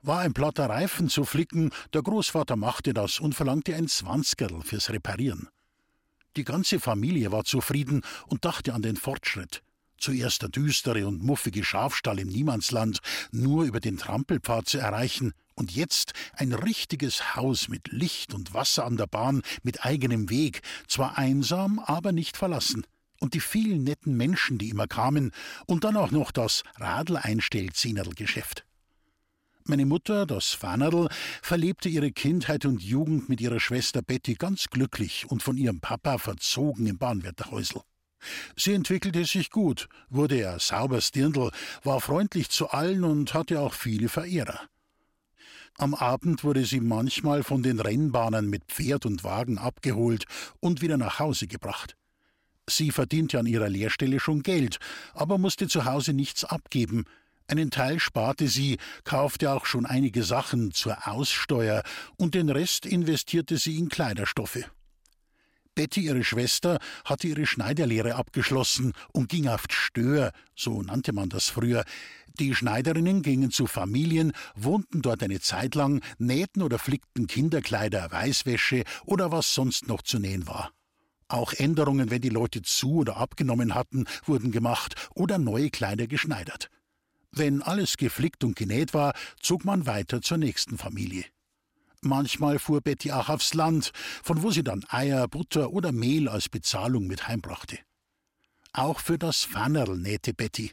War 0.01 0.19
ein 0.19 0.33
platter 0.33 0.69
Reifen 0.69 1.07
zu 1.07 1.23
flicken, 1.23 1.71
der 1.93 2.01
Großvater 2.01 2.57
machte 2.57 2.93
das 2.93 3.19
und 3.19 3.33
verlangte 3.33 3.75
ein 3.75 3.87
Zwanzigerl 3.87 4.61
fürs 4.61 4.89
Reparieren. 4.89 5.47
Die 6.39 6.45
ganze 6.45 6.79
Familie 6.79 7.33
war 7.33 7.43
zufrieden 7.43 8.01
und 8.27 8.45
dachte 8.45 8.73
an 8.73 8.81
den 8.81 8.95
Fortschritt. 8.95 9.61
Zuerst 9.97 10.41
der 10.41 10.47
düstere 10.47 11.05
und 11.05 11.21
muffige 11.21 11.65
Schafstall 11.65 12.17
im 12.17 12.29
Niemandsland, 12.29 12.99
nur 13.33 13.65
über 13.65 13.81
den 13.81 13.97
Trampelpfad 13.97 14.69
zu 14.69 14.77
erreichen, 14.77 15.33
und 15.55 15.75
jetzt 15.75 16.13
ein 16.31 16.53
richtiges 16.53 17.35
Haus 17.35 17.67
mit 17.67 17.91
Licht 17.91 18.33
und 18.33 18.53
Wasser 18.53 18.85
an 18.85 18.95
der 18.95 19.07
Bahn, 19.07 19.41
mit 19.63 19.83
eigenem 19.83 20.29
Weg, 20.29 20.61
zwar 20.87 21.17
einsam, 21.17 21.79
aber 21.79 22.13
nicht 22.13 22.37
verlassen. 22.37 22.87
Und 23.19 23.33
die 23.33 23.41
vielen 23.41 23.83
netten 23.83 24.15
Menschen, 24.15 24.57
die 24.57 24.69
immer 24.69 24.87
kamen, 24.87 25.33
und 25.65 25.83
dann 25.83 25.97
auch 25.97 26.11
noch 26.11 26.31
das 26.31 26.63
Radl-Einstellzehnerl-Geschäft. 26.77 28.63
Meine 29.69 29.85
Mutter, 29.85 30.25
das 30.25 30.47
Fanerl, 30.47 31.09
verlebte 31.43 31.89
ihre 31.89 32.11
Kindheit 32.11 32.65
und 32.65 32.81
Jugend 32.81 33.29
mit 33.29 33.39
ihrer 33.39 33.59
Schwester 33.59 34.01
Betty 34.01 34.33
ganz 34.33 34.65
glücklich 34.65 35.27
und 35.29 35.43
von 35.43 35.57
ihrem 35.57 35.79
Papa 35.79 36.17
verzogen 36.17 36.87
im 36.87 36.97
Bahnwärterhäusl. 36.97 37.81
Sie 38.55 38.73
entwickelte 38.73 39.23
sich 39.25 39.51
gut, 39.51 39.87
wurde 40.09 40.41
er 40.41 40.59
sauber 40.59 41.01
Stirndl, 41.01 41.51
war 41.83 42.01
freundlich 42.01 42.49
zu 42.49 42.71
allen 42.71 43.03
und 43.03 43.35
hatte 43.35 43.59
auch 43.59 43.75
viele 43.75 44.09
Verehrer. 44.09 44.59
Am 45.77 45.93
Abend 45.93 46.43
wurde 46.43 46.65
sie 46.65 46.79
manchmal 46.79 47.43
von 47.43 47.61
den 47.61 47.79
Rennbahnen 47.79 48.49
mit 48.49 48.63
Pferd 48.65 49.05
und 49.05 49.23
Wagen 49.23 49.59
abgeholt 49.59 50.25
und 50.59 50.81
wieder 50.81 50.97
nach 50.97 51.19
Hause 51.19 51.45
gebracht. 51.45 51.95
Sie 52.67 52.89
verdiente 52.89 53.37
an 53.37 53.45
ihrer 53.45 53.69
Lehrstelle 53.69 54.19
schon 54.19 54.41
Geld, 54.41 54.79
aber 55.13 55.37
musste 55.37 55.67
zu 55.67 55.85
Hause 55.85 56.13
nichts 56.13 56.43
abgeben, 56.43 57.05
einen 57.49 57.71
Teil 57.71 57.99
sparte 57.99 58.47
sie, 58.47 58.77
kaufte 59.03 59.51
auch 59.51 59.65
schon 59.65 59.85
einige 59.85 60.23
Sachen 60.23 60.71
zur 60.71 61.07
Aussteuer 61.07 61.83
und 62.17 62.35
den 62.35 62.49
Rest 62.49 62.85
investierte 62.85 63.57
sie 63.57 63.77
in 63.77 63.89
Kleiderstoffe. 63.89 64.69
Betty, 65.75 66.01
ihre 66.01 66.23
Schwester, 66.23 66.79
hatte 67.05 67.27
ihre 67.27 67.45
Schneiderlehre 67.45 68.15
abgeschlossen 68.15 68.93
und 69.13 69.29
ging 69.29 69.47
auf 69.47 69.63
Stör, 69.69 70.31
so 70.55 70.81
nannte 70.81 71.13
man 71.13 71.29
das 71.29 71.47
früher. 71.47 71.85
Die 72.39 72.53
Schneiderinnen 72.53 73.21
gingen 73.21 73.51
zu 73.51 73.65
Familien, 73.65 74.33
wohnten 74.55 75.01
dort 75.01 75.23
eine 75.23 75.39
Zeit 75.39 75.75
lang, 75.75 76.01
nähten 76.17 76.61
oder 76.61 76.79
flickten 76.79 77.27
Kinderkleider, 77.27 78.11
Weißwäsche 78.11 78.83
oder 79.05 79.31
was 79.31 79.53
sonst 79.53 79.87
noch 79.87 80.01
zu 80.01 80.19
nähen 80.19 80.47
war. 80.47 80.71
Auch 81.29 81.53
Änderungen, 81.53 82.09
wenn 82.09 82.21
die 82.21 82.29
Leute 82.29 82.61
zu 82.61 82.95
oder 82.95 83.17
abgenommen 83.17 83.75
hatten, 83.75 84.05
wurden 84.25 84.51
gemacht 84.51 84.95
oder 85.15 85.37
neue 85.37 85.69
Kleider 85.69 86.07
geschneidert. 86.07 86.69
Wenn 87.31 87.61
alles 87.61 87.97
geflickt 87.97 88.43
und 88.43 88.55
genäht 88.55 88.93
war, 88.93 89.13
zog 89.41 89.65
man 89.65 89.85
weiter 89.85 90.21
zur 90.21 90.37
nächsten 90.37 90.77
Familie. 90.77 91.25
Manchmal 92.01 92.59
fuhr 92.59 92.81
Betty 92.81 93.11
auch 93.11 93.29
aufs 93.29 93.53
Land, 93.53 93.91
von 94.23 94.41
wo 94.41 94.51
sie 94.51 94.63
dann 94.63 94.85
Eier, 94.87 95.27
Butter 95.27 95.71
oder 95.71 95.91
Mehl 95.91 96.29
als 96.29 96.47
Bezahlung 96.47 97.07
mit 97.07 97.27
heimbrachte. 97.27 97.77
Auch 98.71 98.99
für 98.99 99.17
das 99.17 99.43
Fannerl 99.43 99.97
nähte 99.97 100.33
Betty. 100.33 100.71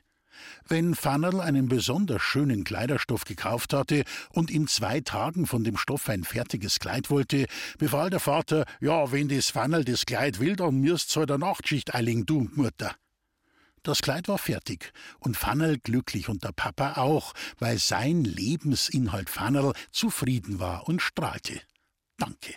Wenn 0.69 0.95
Fannerl 0.95 1.41
einen 1.41 1.69
besonders 1.69 2.23
schönen 2.23 2.63
Kleiderstoff 2.63 3.25
gekauft 3.25 3.73
hatte 3.73 4.05
und 4.31 4.51
in 4.51 4.69
zwei 4.69 5.01
Tagen 5.01 5.47
von 5.47 5.65
dem 5.65 5.77
Stoff 5.77 6.09
ein 6.09 6.25
fertiges 6.25 6.79
Kleid 6.79 7.11
wollte, 7.11 7.47
befahl 7.79 8.11
der 8.11 8.21
Vater, 8.21 8.65
ja, 8.81 9.11
wenn 9.13 9.29
das 9.29 9.51
Fannerl 9.51 9.85
das 9.85 10.07
Kleid 10.07 10.39
will, 10.39 10.55
dann 10.55 10.81
müsst's 10.81 11.17
halt 11.17 11.31
der 11.31 11.39
Nachtschicht 11.39 11.95
eiling, 11.95 12.27
du 12.27 12.49
Mutter. 12.55 12.95
Das 13.87 14.03
Kleid 14.03 14.27
war 14.27 14.39
fertig 14.39 14.93
und 15.21 15.37
Fannerl 15.37 15.79
glücklich 15.79 16.29
und 16.29 16.43
der 16.43 16.51
Papa 16.51 16.95
auch, 16.95 17.35
weil 17.61 17.79
sein 17.79 18.25
Lebensinhalt 18.25 19.31
Fannerl 19.31 19.75
zufrieden 19.93 20.59
war 20.59 20.89
und 20.89 21.01
strahlte. 21.01 21.61
Danke. 22.17 22.57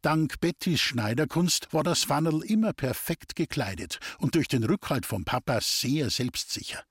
Dank 0.00 0.40
Bettys 0.40 0.80
Schneiderkunst 0.80 1.70
war 1.74 1.84
das 1.84 2.04
Fannerl 2.04 2.42
immer 2.44 2.72
perfekt 2.72 3.36
gekleidet 3.36 4.00
und 4.16 4.36
durch 4.36 4.48
den 4.48 4.64
Rückhalt 4.64 5.04
vom 5.04 5.26
Papa 5.26 5.60
sehr 5.60 6.08
selbstsicher. 6.08 6.82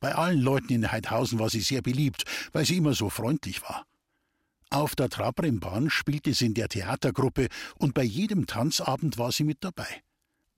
Bei 0.00 0.14
allen 0.14 0.40
Leuten 0.40 0.72
in 0.72 0.90
Heidhausen 0.90 1.38
war 1.38 1.50
sie 1.50 1.60
sehr 1.60 1.82
beliebt, 1.82 2.24
weil 2.54 2.64
sie 2.64 2.78
immer 2.78 2.94
so 2.94 3.10
freundlich 3.10 3.60
war. 3.60 3.84
Auf 4.70 4.96
der 4.96 5.10
Trabrennbahn 5.10 5.90
spielte 5.90 6.32
sie 6.32 6.46
in 6.46 6.54
der 6.54 6.70
Theatergruppe 6.70 7.48
und 7.74 7.92
bei 7.92 8.04
jedem 8.04 8.46
Tanzabend 8.46 9.18
war 9.18 9.32
sie 9.32 9.44
mit 9.44 9.58
dabei. 9.60 10.02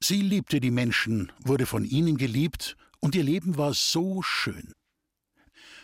Sie 0.01 0.21
liebte 0.21 0.61
die 0.61 0.71
Menschen, 0.71 1.33
wurde 1.45 1.67
von 1.67 1.85
ihnen 1.85 2.17
geliebt, 2.17 2.77
und 3.01 3.15
ihr 3.15 3.23
Leben 3.23 3.57
war 3.57 3.73
so 3.75 4.23
schön. 4.23 4.73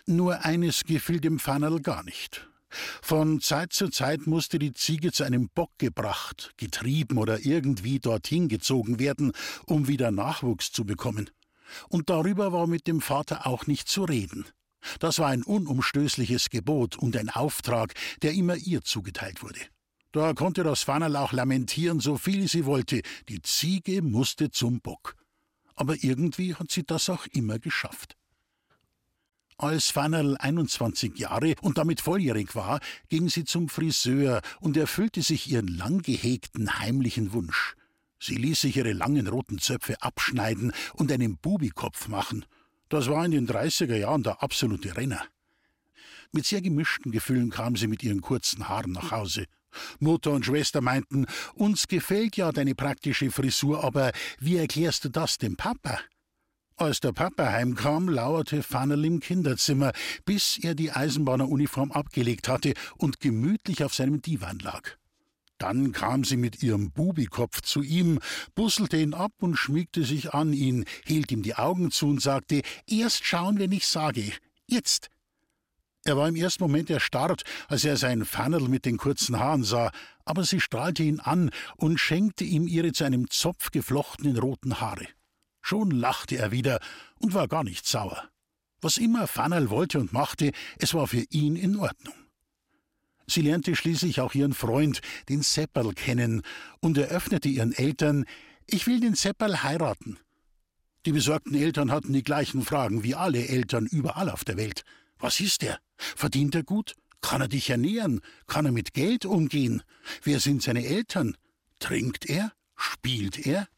Nur 0.07 0.44
eines 0.44 0.85
gefiel 0.85 1.20
dem 1.20 1.38
Fannerl 1.38 1.81
gar 1.81 2.03
nicht. 2.03 2.48
Von 3.03 3.40
Zeit 3.40 3.72
zu 3.72 3.88
Zeit 3.88 4.27
musste 4.27 4.59
die 4.59 4.72
Ziege 4.72 5.12
zu 5.12 5.25
einem 5.25 5.48
Bock 5.48 5.70
gebracht, 5.79 6.53
getrieben 6.57 7.18
oder 7.18 7.44
irgendwie 7.44 8.01
dorthin 8.01 8.48
gezogen 8.48 8.98
werden, 8.98 9.33
um 9.66 9.88
wieder 9.88 10.11
Nachwuchs 10.11 10.72
zu 10.72 10.85
bekommen. 10.85 11.31
Und 11.88 12.11
darüber 12.11 12.53
war 12.53 12.66
mit 12.66 12.87
dem 12.87 13.01
Vater 13.01 13.46
auch 13.46 13.66
nicht 13.66 13.88
zu 13.88 14.05
reden. 14.05 14.46
Das 14.98 15.18
war 15.18 15.29
ein 15.29 15.42
unumstößliches 15.42 16.51
Gebot 16.51 16.96
und 16.96 17.16
ein 17.16 17.31
Auftrag, 17.31 17.94
der 18.22 18.33
immer 18.33 18.57
ihr 18.57 18.83
zugeteilt 18.83 19.42
wurde. 19.42 19.61
Da 20.12 20.35
konnte 20.35 20.62
das 20.62 20.83
Fannerl 20.83 21.16
auch 21.16 21.33
lamentieren, 21.33 21.98
so 21.98 22.18
viel 22.18 22.46
sie 22.46 22.66
wollte. 22.66 23.01
Die 23.29 23.40
Ziege 23.40 24.03
musste 24.03 24.51
zum 24.51 24.81
Bock. 24.81 25.16
Aber 25.75 25.96
irgendwie 26.05 26.55
hat 26.55 26.70
sie 26.70 26.85
das 26.85 27.09
auch 27.09 27.27
immer 27.33 27.59
geschafft. 27.59 28.16
Als 29.57 29.90
Fannerl 29.90 30.37
21 30.37 31.18
Jahre 31.18 31.55
und 31.62 31.79
damit 31.79 32.01
volljährig 32.01 32.55
war, 32.55 32.81
ging 33.09 33.29
sie 33.29 33.44
zum 33.44 33.68
Friseur 33.68 34.42
und 34.61 34.77
erfüllte 34.77 35.22
sich 35.22 35.51
ihren 35.51 35.68
lang 35.68 36.03
gehegten 36.03 36.79
heimlichen 36.79 37.33
Wunsch. 37.33 37.75
Sie 38.18 38.35
ließ 38.35 38.61
sich 38.61 38.77
ihre 38.77 38.92
langen 38.92 39.29
roten 39.29 39.59
Zöpfe 39.59 40.01
abschneiden 40.03 40.72
und 40.94 41.11
einen 41.11 41.38
Bubikopf 41.38 42.09
machen. 42.09 42.44
Das 42.88 43.09
war 43.09 43.25
in 43.25 43.31
den 43.31 43.48
30er 43.48 43.96
Jahren 43.96 44.22
der 44.22 44.42
absolute 44.42 44.96
Renner. 44.96 45.25
Mit 46.33 46.44
sehr 46.44 46.61
gemischten 46.61 47.12
Gefühlen 47.12 47.51
kam 47.51 47.77
sie 47.77 47.87
mit 47.87 48.03
ihren 48.03 48.20
kurzen 48.20 48.68
Haaren 48.68 48.92
nach 48.92 49.11
Hause. 49.11 49.46
Mutter 49.98 50.32
und 50.32 50.46
Schwester 50.46 50.80
meinten, 50.80 51.26
uns 51.54 51.88
gefällt 51.88 52.37
ja 52.37 52.52
deine 52.52 52.74
praktische 52.74 53.30
Frisur, 53.30 53.85
aber 53.85 54.12
wie 54.38 54.56
erklärst 54.56 55.04
du 55.04 55.08
das 55.08 55.38
dem 55.38 55.56
Papa? 55.56 55.98
Als 56.76 57.00
der 57.00 57.12
Papa 57.12 57.52
heimkam, 57.52 58.08
lauerte 58.08 58.62
Fannerl 58.62 59.04
im 59.04 59.20
Kinderzimmer, 59.20 59.92
bis 60.24 60.58
er 60.61 60.74
die 60.74 60.90
Eisenbahneruniform 60.90 61.92
abgelegt 61.92 62.48
hatte 62.48 62.74
und 62.96 63.20
gemütlich 63.20 63.85
auf 63.85 63.94
seinem 63.94 64.20
Divan 64.22 64.58
lag. 64.58 64.96
Dann 65.58 65.92
kam 65.92 66.24
sie 66.24 66.37
mit 66.37 66.61
ihrem 66.64 66.90
Bubikopf 66.90 67.61
zu 67.61 67.82
ihm, 67.82 68.18
busselte 68.56 68.96
ihn 68.96 69.14
ab 69.14 69.30
und 69.38 69.54
schmiegte 69.54 70.02
sich 70.02 70.35
an 70.35 70.52
ihn, 70.52 70.87
hielt 71.04 71.30
ihm 71.30 71.42
die 71.42 71.54
Augen 71.54 71.92
zu 71.92 72.08
und 72.08 72.20
sagte: 72.20 72.62
Erst 72.88 73.24
schauen, 73.24 73.61
wenn 73.61 73.70
ich 73.70 73.87
sage. 73.87 74.32
Jetzt. 74.66 75.12
Er 76.05 76.17
war 76.17 76.29
im 76.29 76.37
ersten 76.37 76.65
Moment 76.65 76.91
erstarrt, 76.91 77.45
als 77.69 77.85
er 77.85 77.97
sein 77.97 78.25
Fannerl 78.25 78.69
mit 78.69 78.85
den 78.85 78.97
kurzen 78.97 79.38
Haaren 79.38 79.62
sah, 79.62 79.93
aber 80.25 80.45
sie 80.45 80.61
strahlte 80.61 81.05
ihn 81.05 81.21
an 81.21 81.51
und 81.77 81.99
schenkte 81.99 82.45
ihm 82.45 82.67
ihre 82.67 82.93
zu 82.93 83.05
einem 83.05 83.31
Zopf 83.31 83.71
geflochtenen 83.71 84.37
roten 84.37 84.81
Haare. 84.81 85.07
Schon 85.61 85.93
lachte 85.93 86.37
er 86.37 86.51
wieder 86.51 86.81
und 87.21 87.35
war 87.35 87.47
gar 87.47 87.62
nicht 87.62 87.87
sauer. 87.87 88.29
Was 88.81 88.97
immer 88.97 89.29
Fannerl 89.29 89.71
wollte 89.71 90.01
und 90.01 90.12
machte, 90.12 90.51
es 90.79 90.93
war 90.93 91.07
für 91.07 91.25
ihn 91.31 91.55
in 91.55 91.77
Ordnung. 91.77 92.15
Sie 93.29 93.43
lernte 93.43 93.77
schließlich 93.77 94.21
auch 94.21 94.35
ihren 94.35 94.55
Freund, 94.55 95.01
den 95.29 95.43
Sepperl, 95.43 95.95
kennen 95.95 96.43
und 96.81 96.99
eröffnete 96.99 97.49
ihren 97.49 97.73
Eltern, 97.73 98.25
ich 98.67 98.88
will 98.88 98.99
den 98.99 99.15
Sepperl 99.15 99.62
heiraten. 99.62 100.19
Die 101.07 101.12
besorgten 101.12 101.55
Eltern 101.55 101.93
hatten 101.93 102.12
die 102.12 102.25
gleichen 102.25 102.62
Fragen 102.62 103.05
wie 103.05 103.15
alle 103.15 103.47
Eltern 103.47 103.87
überall 103.87 104.31
auf 104.31 104.45
der 104.45 104.57
Welt. 104.57 104.85
Was 105.22 105.38
ist 105.38 105.62
er? 105.62 105.78
Verdient 105.96 106.56
er 106.56 106.64
gut? 106.64 106.94
Kann 107.20 107.40
er 107.40 107.48
dich 107.48 107.70
ernähren? 107.70 108.20
Kann 108.48 108.66
er 108.66 108.72
mit 108.72 108.92
Geld 108.92 109.24
umgehen? 109.24 109.82
Wer 110.24 110.40
sind 110.40 110.62
seine 110.62 110.85
Eltern? 110.85 111.37
Trinkt 111.78 112.26
er? 112.28 112.52
Spielt 112.76 113.46
er? 113.46 113.68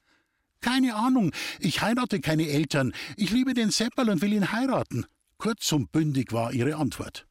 Keine 0.62 0.94
Ahnung, 0.94 1.32
ich 1.60 1.82
heirate 1.82 2.20
keine 2.20 2.48
Eltern, 2.48 2.94
ich 3.18 3.30
liebe 3.30 3.52
den 3.52 3.70
Seppal 3.70 4.08
und 4.08 4.22
will 4.22 4.32
ihn 4.32 4.50
heiraten. 4.50 5.04
Kurz 5.36 5.70
und 5.72 5.92
bündig 5.92 6.32
war 6.32 6.54
ihre 6.54 6.76
Antwort. 6.76 7.26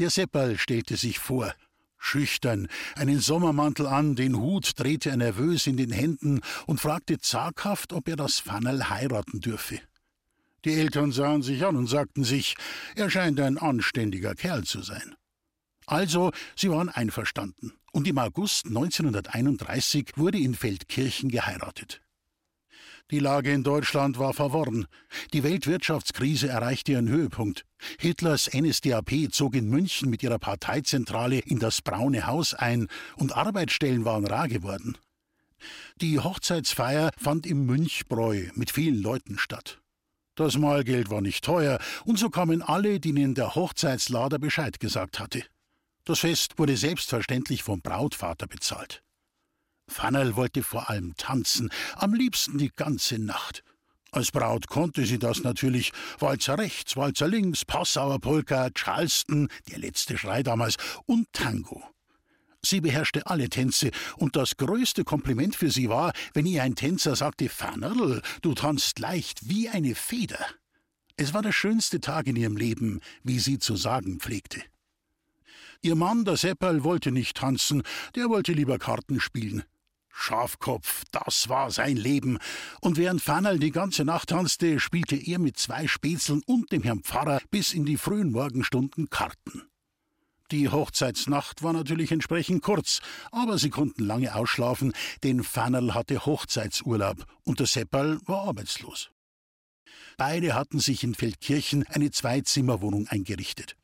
Der 0.00 0.10
Seppal 0.10 0.58
stellte 0.58 0.96
sich 0.96 1.20
vor, 1.20 1.54
schüchtern, 1.96 2.66
einen 2.96 3.20
Sommermantel 3.20 3.86
an, 3.86 4.16
den 4.16 4.36
Hut 4.36 4.72
drehte 4.76 5.10
er 5.10 5.16
nervös 5.16 5.68
in 5.68 5.76
den 5.76 5.92
Händen 5.92 6.40
und 6.66 6.80
fragte 6.80 7.20
zaghaft, 7.20 7.92
ob 7.92 8.08
er 8.08 8.16
das 8.16 8.40
Fannerl 8.40 8.90
heiraten 8.90 9.40
dürfe. 9.40 9.78
Die 10.64 10.74
Eltern 10.74 11.12
sahen 11.12 11.42
sich 11.42 11.64
an 11.64 11.76
und 11.76 11.86
sagten 11.86 12.24
sich, 12.24 12.56
er 12.96 13.10
scheint 13.10 13.38
ein 13.40 13.58
anständiger 13.58 14.34
Kerl 14.34 14.64
zu 14.64 14.82
sein. 14.82 15.14
Also, 15.86 16.32
sie 16.56 16.70
waren 16.70 16.88
einverstanden, 16.88 17.72
und 17.92 18.08
im 18.08 18.18
August 18.18 18.66
1931 18.66 20.12
wurde 20.16 20.38
in 20.38 20.54
Feldkirchen 20.54 21.28
geheiratet. 21.28 22.00
Die 23.10 23.18
Lage 23.18 23.52
in 23.52 23.62
Deutschland 23.62 24.18
war 24.18 24.32
verworren. 24.32 24.86
Die 25.34 25.42
Weltwirtschaftskrise 25.42 26.48
erreichte 26.48 26.92
ihren 26.92 27.08
Höhepunkt. 27.08 27.66
Hitlers 27.98 28.48
NSDAP 28.54 29.30
zog 29.30 29.54
in 29.54 29.68
München 29.68 30.08
mit 30.08 30.22
ihrer 30.22 30.38
Parteizentrale 30.38 31.40
in 31.40 31.58
das 31.58 31.82
Braune 31.82 32.26
Haus 32.26 32.54
ein 32.54 32.88
und 33.16 33.36
Arbeitsstellen 33.36 34.06
waren 34.06 34.26
rar 34.26 34.48
geworden. 34.48 34.96
Die 36.00 36.18
Hochzeitsfeier 36.18 37.10
fand 37.18 37.46
im 37.46 37.66
Münchbräu 37.66 38.48
mit 38.54 38.70
vielen 38.70 39.02
Leuten 39.02 39.36
statt. 39.36 39.83
Das 40.34 40.58
Mahlgeld 40.58 41.10
war 41.10 41.20
nicht 41.20 41.44
teuer, 41.44 41.78
und 42.04 42.18
so 42.18 42.28
kamen 42.28 42.62
alle, 42.62 42.98
denen 42.98 43.34
der 43.34 43.54
Hochzeitslader 43.54 44.38
Bescheid 44.38 44.80
gesagt 44.80 45.20
hatte. 45.20 45.44
Das 46.04 46.20
Fest 46.20 46.58
wurde 46.58 46.76
selbstverständlich 46.76 47.62
vom 47.62 47.80
Brautvater 47.80 48.46
bezahlt. 48.46 49.02
Fannerl 49.88 50.36
wollte 50.36 50.62
vor 50.62 50.90
allem 50.90 51.14
tanzen, 51.16 51.70
am 51.94 52.14
liebsten 52.14 52.58
die 52.58 52.70
ganze 52.74 53.18
Nacht. 53.18 53.62
Als 54.10 54.30
Braut 54.30 54.68
konnte 54.68 55.06
sie 55.06 55.18
das 55.18 55.42
natürlich. 55.42 55.92
Walzer 56.20 56.58
rechts, 56.58 56.96
Walzer 56.96 57.26
links, 57.26 57.64
Passauer 57.64 58.20
Polka, 58.20 58.70
Charleston, 58.70 59.48
der 59.70 59.78
letzte 59.78 60.16
Schrei 60.16 60.42
damals, 60.42 60.76
und 61.06 61.26
Tango. 61.32 61.82
Sie 62.64 62.80
beherrschte 62.80 63.26
alle 63.26 63.48
Tänze, 63.48 63.90
und 64.16 64.36
das 64.36 64.56
größte 64.56 65.04
Kompliment 65.04 65.56
für 65.56 65.70
sie 65.70 65.88
war, 65.88 66.12
wenn 66.32 66.46
ihr 66.46 66.62
ein 66.62 66.74
Tänzer 66.74 67.16
sagte, 67.16 67.48
Fannerl, 67.48 68.22
du 68.42 68.54
tanzt 68.54 68.98
leicht 68.98 69.48
wie 69.48 69.68
eine 69.68 69.94
Feder. 69.94 70.44
Es 71.16 71.32
war 71.32 71.42
der 71.42 71.52
schönste 71.52 72.00
Tag 72.00 72.26
in 72.26 72.36
ihrem 72.36 72.56
Leben, 72.56 73.00
wie 73.22 73.38
sie 73.38 73.58
zu 73.58 73.76
sagen 73.76 74.18
pflegte. 74.18 74.62
Ihr 75.80 75.94
Mann, 75.94 76.24
der 76.24 76.36
Seppal, 76.36 76.82
wollte 76.82 77.12
nicht 77.12 77.36
tanzen, 77.36 77.82
der 78.14 78.30
wollte 78.30 78.52
lieber 78.52 78.78
Karten 78.78 79.20
spielen. 79.20 79.64
Schafkopf, 80.08 81.04
das 81.10 81.48
war 81.48 81.70
sein 81.70 81.96
Leben. 81.96 82.38
Und 82.80 82.96
während 82.96 83.20
Fannerl 83.20 83.58
die 83.58 83.72
ganze 83.72 84.04
Nacht 84.04 84.30
tanzte, 84.30 84.80
spielte 84.80 85.16
er 85.16 85.38
mit 85.38 85.58
zwei 85.58 85.86
Spätzeln 85.86 86.42
und 86.46 86.72
dem 86.72 86.82
Herrn 86.82 87.02
Pfarrer 87.02 87.40
bis 87.50 87.74
in 87.74 87.84
die 87.84 87.98
frühen 87.98 88.30
Morgenstunden 88.30 89.10
Karten. 89.10 89.62
Die 90.54 90.68
Hochzeitsnacht 90.68 91.64
war 91.64 91.72
natürlich 91.72 92.12
entsprechend 92.12 92.62
kurz, 92.62 93.00
aber 93.32 93.58
sie 93.58 93.70
konnten 93.70 94.04
lange 94.04 94.36
ausschlafen, 94.36 94.92
denn 95.24 95.42
Fannerl 95.42 95.94
hatte 95.94 96.26
Hochzeitsurlaub 96.26 97.26
und 97.42 97.58
der 97.58 97.66
Seppal 97.66 98.20
war 98.26 98.46
arbeitslos. 98.46 99.10
Beide 100.16 100.54
hatten 100.54 100.78
sich 100.78 101.02
in 101.02 101.16
Feldkirchen 101.16 101.84
eine 101.88 102.12
Zweizimmerwohnung 102.12 103.08
eingerichtet. 103.08 103.74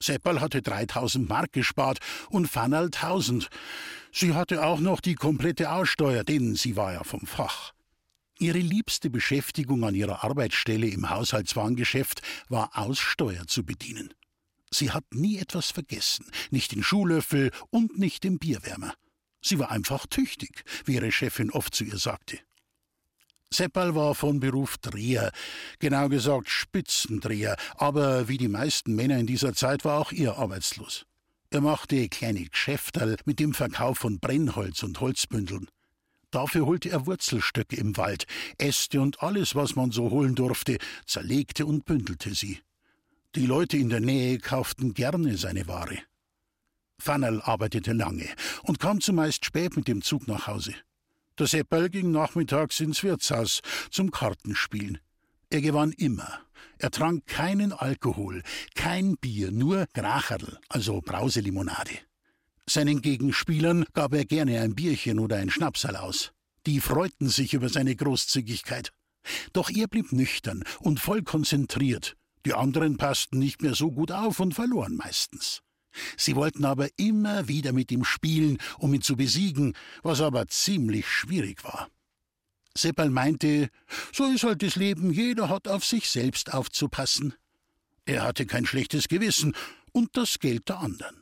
Seppal 0.00 0.40
hatte 0.40 0.62
3000 0.62 1.28
Mark 1.28 1.52
gespart 1.52 1.98
und 2.28 2.46
Fannerl 2.46 2.92
1000. 2.92 3.48
Sie 4.12 4.32
hatte 4.32 4.64
auch 4.64 4.78
noch 4.78 5.00
die 5.00 5.16
komplette 5.16 5.72
Aussteuer, 5.72 6.22
denn 6.22 6.54
sie 6.54 6.76
war 6.76 6.92
ja 6.92 7.02
vom 7.02 7.26
Fach. 7.26 7.72
Ihre 8.38 8.58
liebste 8.58 9.10
Beschäftigung 9.10 9.82
an 9.82 9.96
ihrer 9.96 10.22
Arbeitsstelle 10.22 10.86
im 10.86 11.10
Haushaltswarengeschäft 11.10 12.22
war 12.48 12.70
Aussteuer 12.78 13.48
zu 13.48 13.64
bedienen. 13.64 14.14
Sie 14.72 14.90
hat 14.90 15.04
nie 15.12 15.38
etwas 15.38 15.70
vergessen, 15.70 16.30
nicht 16.50 16.72
den 16.72 16.82
Schuhlöffel 16.82 17.50
und 17.70 17.98
nicht 17.98 18.24
den 18.24 18.38
Bierwärmer. 18.38 18.94
Sie 19.42 19.58
war 19.58 19.70
einfach 19.70 20.06
tüchtig, 20.06 20.64
wie 20.84 20.94
ihre 20.94 21.10
Chefin 21.10 21.50
oft 21.50 21.74
zu 21.74 21.84
ihr 21.84 21.98
sagte. 21.98 22.38
Seppal 23.52 23.96
war 23.96 24.14
von 24.14 24.38
Beruf 24.38 24.78
Dreher, 24.78 25.32
genau 25.80 26.08
gesagt 26.08 26.48
Spitzendreher, 26.48 27.56
aber 27.74 28.28
wie 28.28 28.38
die 28.38 28.48
meisten 28.48 28.94
Männer 28.94 29.18
in 29.18 29.26
dieser 29.26 29.54
Zeit 29.54 29.84
war 29.84 29.98
auch 29.98 30.12
er 30.12 30.38
arbeitslos. 30.38 31.04
Er 31.50 31.60
machte 31.60 32.08
kleine 32.08 32.44
Geschäfterl 32.44 33.16
mit 33.24 33.40
dem 33.40 33.54
Verkauf 33.54 33.98
von 33.98 34.20
Brennholz 34.20 34.84
und 34.84 35.00
Holzbündeln. 35.00 35.68
Dafür 36.30 36.66
holte 36.66 36.90
er 36.90 37.06
Wurzelstöcke 37.06 37.74
im 37.74 37.96
Wald, 37.96 38.26
Äste 38.56 39.00
und 39.00 39.20
alles, 39.20 39.56
was 39.56 39.74
man 39.74 39.90
so 39.90 40.10
holen 40.10 40.36
durfte, 40.36 40.78
zerlegte 41.04 41.66
und 41.66 41.84
bündelte 41.84 42.32
sie. 42.36 42.60
Die 43.36 43.46
Leute 43.46 43.76
in 43.76 43.90
der 43.90 44.00
Nähe 44.00 44.38
kauften 44.38 44.92
gerne 44.92 45.36
seine 45.36 45.68
Ware. 45.68 45.98
Fannerl 46.98 47.40
arbeitete 47.42 47.92
lange 47.92 48.28
und 48.64 48.80
kam 48.80 49.00
zumeist 49.00 49.44
spät 49.44 49.76
mit 49.76 49.86
dem 49.86 50.02
Zug 50.02 50.26
nach 50.26 50.48
Hause. 50.48 50.74
Der 51.38 51.46
Seppel 51.46 51.90
ging 51.90 52.10
nachmittags 52.10 52.80
ins 52.80 53.04
Wirtshaus 53.04 53.60
zum 53.92 54.10
Kartenspielen. 54.10 54.98
Er 55.48 55.60
gewann 55.60 55.92
immer. 55.92 56.40
Er 56.78 56.90
trank 56.90 57.24
keinen 57.26 57.72
Alkohol, 57.72 58.42
kein 58.74 59.16
Bier, 59.16 59.52
nur 59.52 59.86
Gracherl, 59.94 60.58
also 60.68 61.00
Brauselimonade. 61.00 61.98
Seinen 62.66 63.00
Gegenspielern 63.00 63.84
gab 63.92 64.12
er 64.12 64.24
gerne 64.24 64.60
ein 64.60 64.74
Bierchen 64.74 65.20
oder 65.20 65.36
ein 65.36 65.50
Schnapsal 65.50 65.94
aus. 65.94 66.32
Die 66.66 66.80
freuten 66.80 67.28
sich 67.28 67.54
über 67.54 67.68
seine 67.68 67.94
Großzügigkeit. 67.94 68.92
Doch 69.52 69.70
er 69.70 69.86
blieb 69.86 70.12
nüchtern 70.12 70.64
und 70.80 70.98
voll 70.98 71.22
konzentriert, 71.22 72.16
Die 72.46 72.54
anderen 72.54 72.96
passten 72.96 73.38
nicht 73.38 73.62
mehr 73.62 73.74
so 73.74 73.90
gut 73.90 74.12
auf 74.12 74.40
und 74.40 74.54
verloren 74.54 74.96
meistens. 74.96 75.62
Sie 76.16 76.36
wollten 76.36 76.64
aber 76.64 76.88
immer 76.96 77.48
wieder 77.48 77.72
mit 77.72 77.90
ihm 77.90 78.04
spielen, 78.04 78.58
um 78.78 78.94
ihn 78.94 79.02
zu 79.02 79.16
besiegen, 79.16 79.74
was 80.02 80.20
aber 80.20 80.46
ziemlich 80.48 81.06
schwierig 81.06 81.64
war. 81.64 81.88
Seppal 82.76 83.10
meinte, 83.10 83.68
so 84.12 84.24
ist 84.26 84.44
halt 84.44 84.62
das 84.62 84.76
Leben, 84.76 85.10
jeder 85.10 85.48
hat 85.48 85.66
auf 85.66 85.84
sich 85.84 86.08
selbst 86.08 86.54
aufzupassen. 86.54 87.34
Er 88.06 88.22
hatte 88.22 88.46
kein 88.46 88.64
schlechtes 88.64 89.08
Gewissen 89.08 89.54
und 89.92 90.16
das 90.16 90.38
Geld 90.38 90.68
der 90.68 90.78
anderen. 90.78 91.16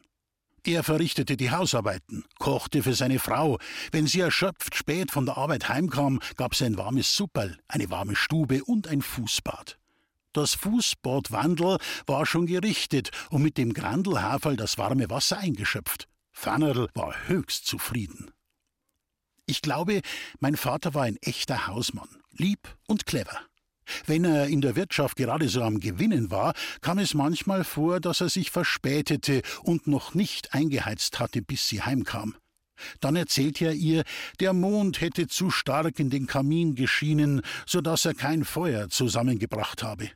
Er 0.65 0.85
verrichtete 0.85 1.39
die 1.39 1.51
Hausarbeiten, 1.51 2.25
kochte 2.39 2.83
für 2.83 2.93
seine 2.93 3.19
Frau. 3.19 3.59
Wenn 3.91 4.07
sie 4.07 4.21
erschöpft 4.21 4.75
spät 4.75 5.11
von 5.11 5.25
der 5.25 5.39
Arbeit 5.39 5.69
heimkam, 5.71 6.21
gab 6.37 6.55
sie 6.55 6.67
ein 6.67 6.77
warmes 6.77 7.17
Supperl, 7.17 7.57
eine 7.69 7.89
warme 7.91 8.15
Stube 8.15 8.63
und 8.65 8.87
ein 8.87 9.01
Fußbad. 9.01 9.79
Das 10.33 10.55
Fußbad 10.55 11.33
Wandel 11.33 11.79
war 12.07 12.27
schon 12.27 12.47
gerichtet 12.47 13.11
und 13.31 13.43
mit 13.43 13.59
dem 13.59 13.73
Grandelhaferl 13.73 14.57
das 14.57 14.79
warme 14.79 15.09
Wasser 15.11 15.39
eingeschöpft. 15.39 16.07
Fannerl 16.33 16.89
war 16.95 17.15
höchst 17.27 17.67
zufrieden. 17.67 18.31
Ich 19.47 19.63
glaube, 19.63 20.03
mein 20.41 20.57
Vater 20.57 20.95
war 20.95 21.05
ein 21.05 21.17
echter 21.23 21.67
Hausmann, 21.67 22.09
lieb 22.33 22.77
und 22.87 23.07
clever. 23.07 23.41
Wenn 24.05 24.25
er 24.25 24.47
in 24.47 24.61
der 24.61 24.77
Wirtschaft 24.77 25.17
gerade 25.17 25.49
so 25.49 25.63
am 25.63 25.81
Gewinnen 25.81 26.31
war, 26.31 26.53
kam 26.83 26.99
es 26.99 27.15
manchmal 27.15 27.65
vor, 27.65 28.01
dass 28.01 28.21
er 28.21 28.29
sich 28.29 28.51
verspätete 28.51 29.43
und 29.63 29.87
noch 29.87 30.15
nicht 30.15 30.53
eingeheizt 30.53 31.19
hatte, 31.19 31.41
bis 31.41 31.67
sie 31.69 31.83
heimkam. 31.83 32.37
Dann 33.01 33.17
erzählte 33.17 33.67
er 33.67 33.73
ihr, 33.73 34.05
der 34.41 34.53
Mond 34.53 35.01
hätte 35.01 35.27
zu 35.27 35.51
stark 35.51 35.99
in 35.99 36.11
den 36.11 36.27
Kamin 36.27 36.75
geschienen, 36.75 37.43
so 37.67 37.81
dass 37.81 38.05
er 38.05 38.15
kein 38.15 38.45
Feuer 38.45 38.89
zusammengebracht 38.89 39.83
habe. 39.83 40.11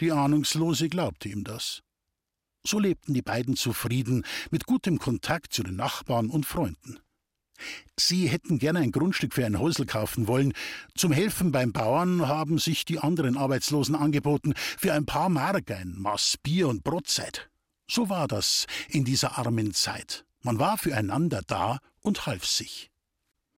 Die 0.00 0.12
Ahnungslose 0.12 0.88
glaubte 0.88 1.28
ihm 1.28 1.44
das. 1.44 1.82
So 2.64 2.78
lebten 2.78 3.14
die 3.14 3.22
beiden 3.22 3.56
zufrieden, 3.56 4.24
mit 4.50 4.66
gutem 4.66 4.98
Kontakt 4.98 5.52
zu 5.52 5.62
den 5.62 5.76
Nachbarn 5.76 6.30
und 6.30 6.44
Freunden. 6.44 6.98
Sie 7.96 8.28
hätten 8.28 8.58
gerne 8.58 8.80
ein 8.80 8.92
Grundstück 8.92 9.34
für 9.34 9.44
ein 9.44 9.58
Häusl 9.58 9.84
kaufen 9.86 10.28
wollen. 10.28 10.52
Zum 10.94 11.12
Helfen 11.12 11.50
beim 11.50 11.72
Bauern 11.72 12.28
haben 12.28 12.58
sich 12.58 12.84
die 12.84 12.98
anderen 13.00 13.36
Arbeitslosen 13.36 13.96
angeboten, 13.96 14.54
für 14.56 14.92
ein 14.92 15.06
paar 15.06 15.28
Mark 15.28 15.70
ein 15.70 15.94
Maß 15.96 16.36
Bier 16.42 16.68
und 16.68 16.84
Brotzeit. 16.84 17.50
So 17.90 18.08
war 18.08 18.28
das 18.28 18.66
in 18.88 19.04
dieser 19.04 19.38
armen 19.38 19.74
Zeit. 19.74 20.24
Man 20.42 20.58
war 20.58 20.78
füreinander 20.78 21.42
da 21.46 21.78
und 22.00 22.26
half 22.26 22.46
sich. 22.46 22.90